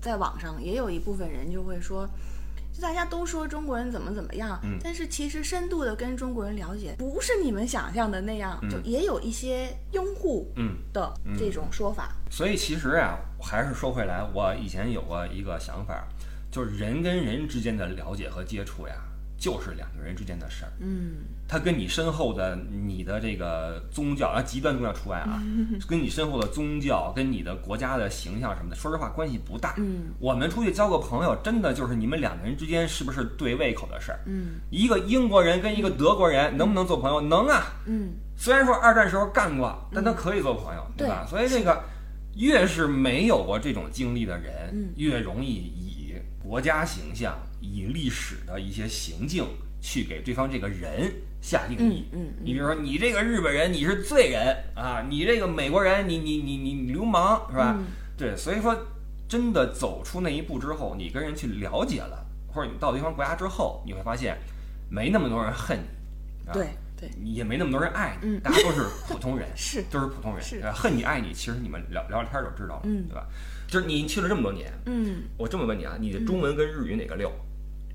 [0.00, 2.08] 在网上也有一部分人就会说。
[2.76, 10.76] 就大家都说中国人怎么怎么样，嗯但是其实深度的跟中国人了解，不是你们想象的那样，嗯就也有一些拥护嗯。
[10.92, 12.12] 的这种说法。
[12.30, 16.06] 所以其实啊，还是说回来，我以前有过一个想法，
[16.50, 18.94] 就是人跟人之间的了解和接触呀，
[19.38, 20.72] 就是两个人之间的事儿。
[20.80, 21.16] 嗯
[21.48, 25.40] 它跟你身后的你的这个宗教，啊，极端宗教除外啊，
[25.88, 29.74] 跟你身后的宗教、跟你的国家的形象什么的，说实话关系不大。
[29.78, 34.18] 嗯我们出去交个朋友，真的就是你们两个人之间是不是对胃口的事儿。
[34.26, 37.20] 嗯一个英国人跟一个德国人能不能做朋友？
[37.20, 37.74] 能啊。
[37.86, 41.24] 嗯虽然说二战时候干过，但他可以做朋友，对吧？
[41.30, 41.80] 所以这个
[42.34, 47.38] 越是没有过这种经历的人，嗯越容易以国家形象、
[47.72, 49.44] 以历史的一些行径
[49.80, 52.04] 去给对方这个人下定义。
[52.12, 57.74] 嗯嗯你比如说，你这个日本人你是罪人啊，你这个美国人你你你你你流氓是吧？
[57.78, 57.84] 嗯
[58.16, 58.74] 对，所以说
[59.28, 64.38] 真的走出那一步之后，你跟人去了解了，或者你到对方国家之后，你会发现
[64.88, 73.26] 没那么多人恨你，啊、对对，也没那么多人爱你，嗯大家都是普通人， 是都是普通人，恨你爱你，其实你们聊聊聊天就知道了，嗯对吧？
[73.68, 77.30] 就是你去了这么多年，嗯，我这么问你啊，你的中文跟日语哪个溜？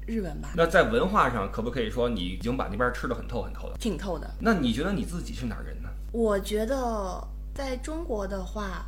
[0.07, 3.75] 日文吧，那在文化上，可不可以说你已经把那边吃的很透很透的？
[3.79, 4.29] 挺透的。
[4.39, 5.89] 那你觉得你自己是哪儿人呢？
[6.11, 8.85] 我觉得在中国的话，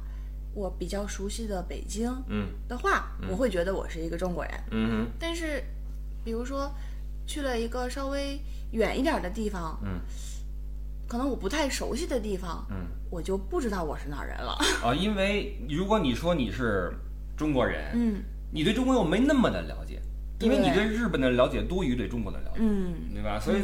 [0.54, 4.54] 我比较熟悉的北京嗯的话，我会觉得我是一个中国人。
[4.72, 5.64] 嗯但是，
[6.24, 6.70] 比如说
[7.26, 8.40] 去了一个稍微
[8.72, 10.02] 远一点的地方，嗯
[11.08, 14.58] 可能我不太熟悉的地方，嗯我就不知道我是哪儿人了。
[14.82, 16.92] 哼啊，因为如果你说你是
[17.38, 20.02] 中国人，嗯你对中国又没那么的了解，
[20.40, 23.40] 因为你对日本的了解多于对中国的了解，嗯对吧？
[23.40, 23.58] 所以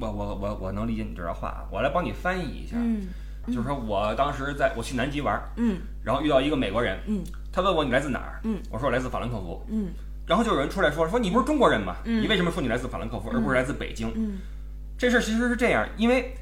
[0.00, 2.76] 我我我我能理解你这段话啊，我来帮你翻译一下。
[2.78, 3.06] 嗯
[3.46, 7.22] 就是说我当时在我去南极玩，嗯然后遇到一个美国人，嗯
[7.52, 9.90] 他问我你来自哪儿，嗯我说我来自法兰克福，嗯
[10.26, 11.94] 然后就有人出来说说你不是中国人吗？
[12.04, 14.10] 嗯你为什么说你来自法兰克福，而不是来自北京？
[14.16, 14.38] 嗯
[14.98, 16.34] 这事儿其实是这样，因为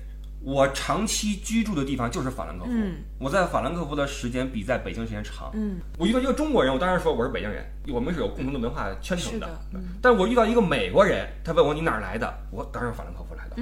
[0.44, 2.96] 我长期居住的地方就是法兰克福，嗯。
[3.18, 5.50] 我在法兰克福的时间比在北京时间长。
[5.54, 5.78] 嗯。
[5.98, 9.48] 我遇到一个中国人，我当然说我是北京人，我们是有共同的文化圈层是的。
[9.72, 9.80] 嗯。
[10.02, 13.56] 但我遇到一个美国人，他问我你哪儿来的，我当然是法兰克福来的，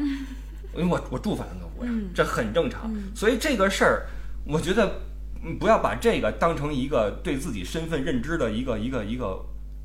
[0.75, 2.11] 因为我我住法兰克福呀，嗯。
[2.13, 2.93] 这很正常。
[3.15, 4.07] 所以这个事儿，
[4.45, 5.01] 我觉得
[5.45, 9.41] 嗯不要把这个当成一个对自己身份认知的一个一个一个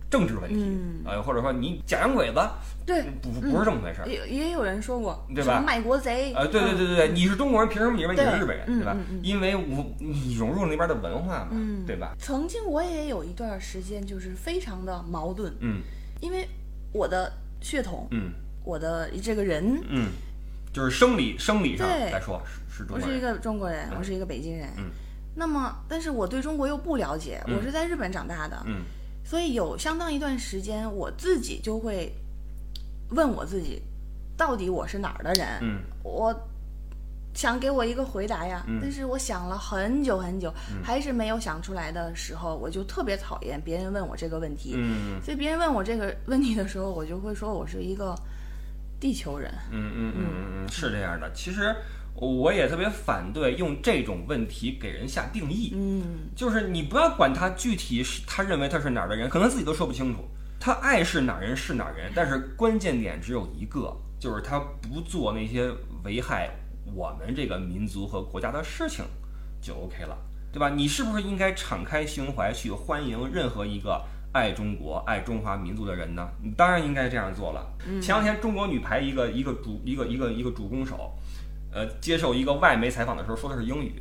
[0.10, 2.39] 政治问题，嗯呃，或者说你假洋鬼子，
[2.86, 4.08] 对，不不不是这么回事儿。
[4.08, 8.95] 也也有人说过，对吧卖国贼，呃，对对对对对，你是中国人，凭什么你认为你是日本人，对对吧？
[9.22, 12.14] 因为我你融入了那边的文化嘛，嗯对吧？
[12.20, 15.82] 曾经我也有一段时间就是非常的矛盾，嗯
[16.22, 16.47] 因为
[16.93, 17.32] 我的
[17.62, 18.32] 血统，嗯
[18.64, 20.08] 我的这个人，嗯，
[20.72, 24.70] 就是生理生理上来说是是中国我是一，个中国人，嗯我是一个北京人。
[24.78, 24.86] 嗯
[25.39, 28.82] 那么，但是我对中国又不了解，嗯我是在日本长大的，嗯
[29.28, 32.16] 所以有相当一段时间，我自己就会
[33.10, 33.82] 问我自己，
[34.38, 35.46] 到底我是哪儿的人？
[35.62, 36.34] 嗯我
[37.34, 40.50] 想给我一个回答呀，嗯但是我想了很久很久，
[40.82, 44.76] 还是没有想出来的时候，我就特别讨厌别人问我这个问题。
[44.78, 48.16] 嗯所以别人问我这个问题的时候，我就会说我是一个
[48.98, 49.54] 地球人。
[49.72, 51.30] 嗯嗯嗯嗯嗯，是这样的。
[51.34, 51.76] 其实
[52.20, 55.72] 我也特别反对用这种问题给人下定义。
[55.76, 60.26] 嗯，就是你不要管他具体是他认为他是哪儿的人，可能自己都说不清楚。
[60.59, 65.72] 他爱是哪儿人是哪儿人，但是关键点只有一个，就是他不做那些
[66.03, 66.49] 危害
[66.95, 69.05] 我们这个民族和国家的事情，
[69.61, 70.18] 就 OK 了，
[70.51, 70.70] 对吧？
[70.70, 76.28] 你是不是应该敞开胸怀去欢迎任何一个爱中国、爱中华民族的人呢？
[76.41, 77.63] 你当然应该这样做了。
[78.01, 81.13] 前两天中国女排一个一个主一个一个一个主攻手，
[81.78, 83.94] 呃，接受一个外媒采访的时候说的是英语，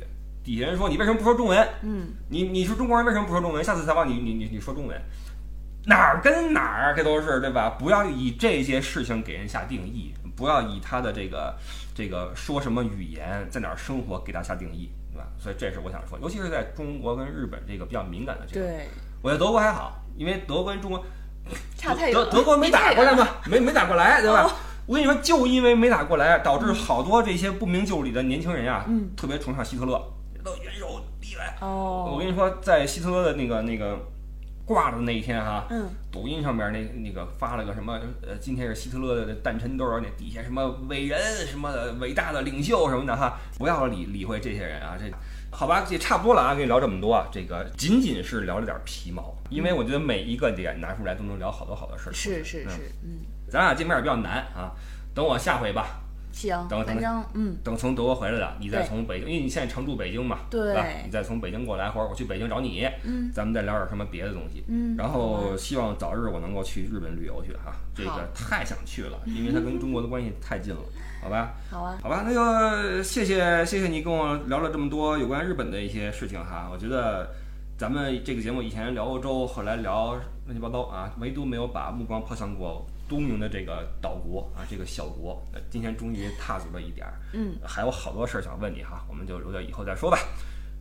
[0.43, 1.69] 底下人说你为什么不说中文？
[1.83, 3.63] 嗯，你你是中国人为什么不说中文？
[3.63, 4.99] 下次采访你你你你说中文。
[5.85, 7.77] 哪儿跟哪儿，这都是对吧？
[7.79, 11.55] 不要以这些事情给人下定义，不要以他的这个
[11.93, 15.27] 这个说什么语言，在哪儿生活给他下定义，对吧？
[15.37, 18.87] 所以这是我想说，尤其是在中国跟日本这个比较敏感的这个，对，
[19.21, 21.01] 我觉得德国还好，因为德国跟中国
[21.77, 22.25] 差太远了。
[22.25, 23.23] 德德国没打过来吗？
[23.23, 24.49] 嘛，没没打过来，对吧？
[24.87, 29.09] 哦我跟你说，就因为没打过来，导致好多这些不明就里的年轻人啊，嗯。
[29.15, 30.01] 特别崇尚希特勒，
[30.43, 31.57] 都元首厉害。
[31.61, 33.99] 我哦，跟你说，在希特勒的那个那个
[34.65, 45.05] 挂的那一天哈、嗯，抖音上面那那个发了个什么呃，今天是希特勒的诞辰多少年，底下什么伟人什么的伟大的领袖什么的哈，不要理理会这些人啊，这
[45.51, 52.11] 好吧，也差不多了啊，跟你聊这么多啊，这个仅仅是聊了点皮毛，因为我觉得每一个点拿出来都能聊好多好多事儿。
[52.11, 53.19] 嗯是是是，嗯，
[53.49, 54.71] 咱俩见面也比较难啊，
[55.13, 55.87] 等我下回吧，
[56.31, 60.85] 行，等反正嗯，等从德国回来了，你再从北京，因为你现在常住北京嘛，对吧？
[61.05, 64.63] 你再从北京过来，或者我去北京找你，嗯，咱们再聊点什么别的东西。
[64.67, 70.81] 嗯然后啊希望早日我能够去日本旅游去哈，这个太想去了， 因为它跟中国的关系太近了，
[71.21, 71.53] 好吧？
[71.71, 77.29] 好啊，好吧，那就谢谢谢谢你跟我聊了这么多有关日本的一些事情哈，我觉得
[77.77, 80.13] 咱们这个节目以前聊欧洲，后来聊
[80.45, 85.41] 乱七八糟啊，唯独没有把目光抛向过东明的这个岛国啊，这个小国。
[85.51, 90.17] 那今天终于踏足了一点儿，嗯，还有好多事儿想问你哈，我们就留到以后再说吧。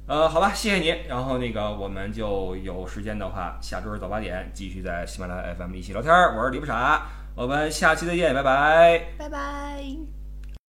[0.08, 1.08] 呃，好吧，谢谢你。
[1.08, 6.36] 然后那个，我们就有时间的话，下周日早八点继续在喜马拉雅 FM 一起聊天儿。
[6.38, 9.04] 我是李不傻，我们下期再见，拜拜。
[9.18, 10.15] 拜拜。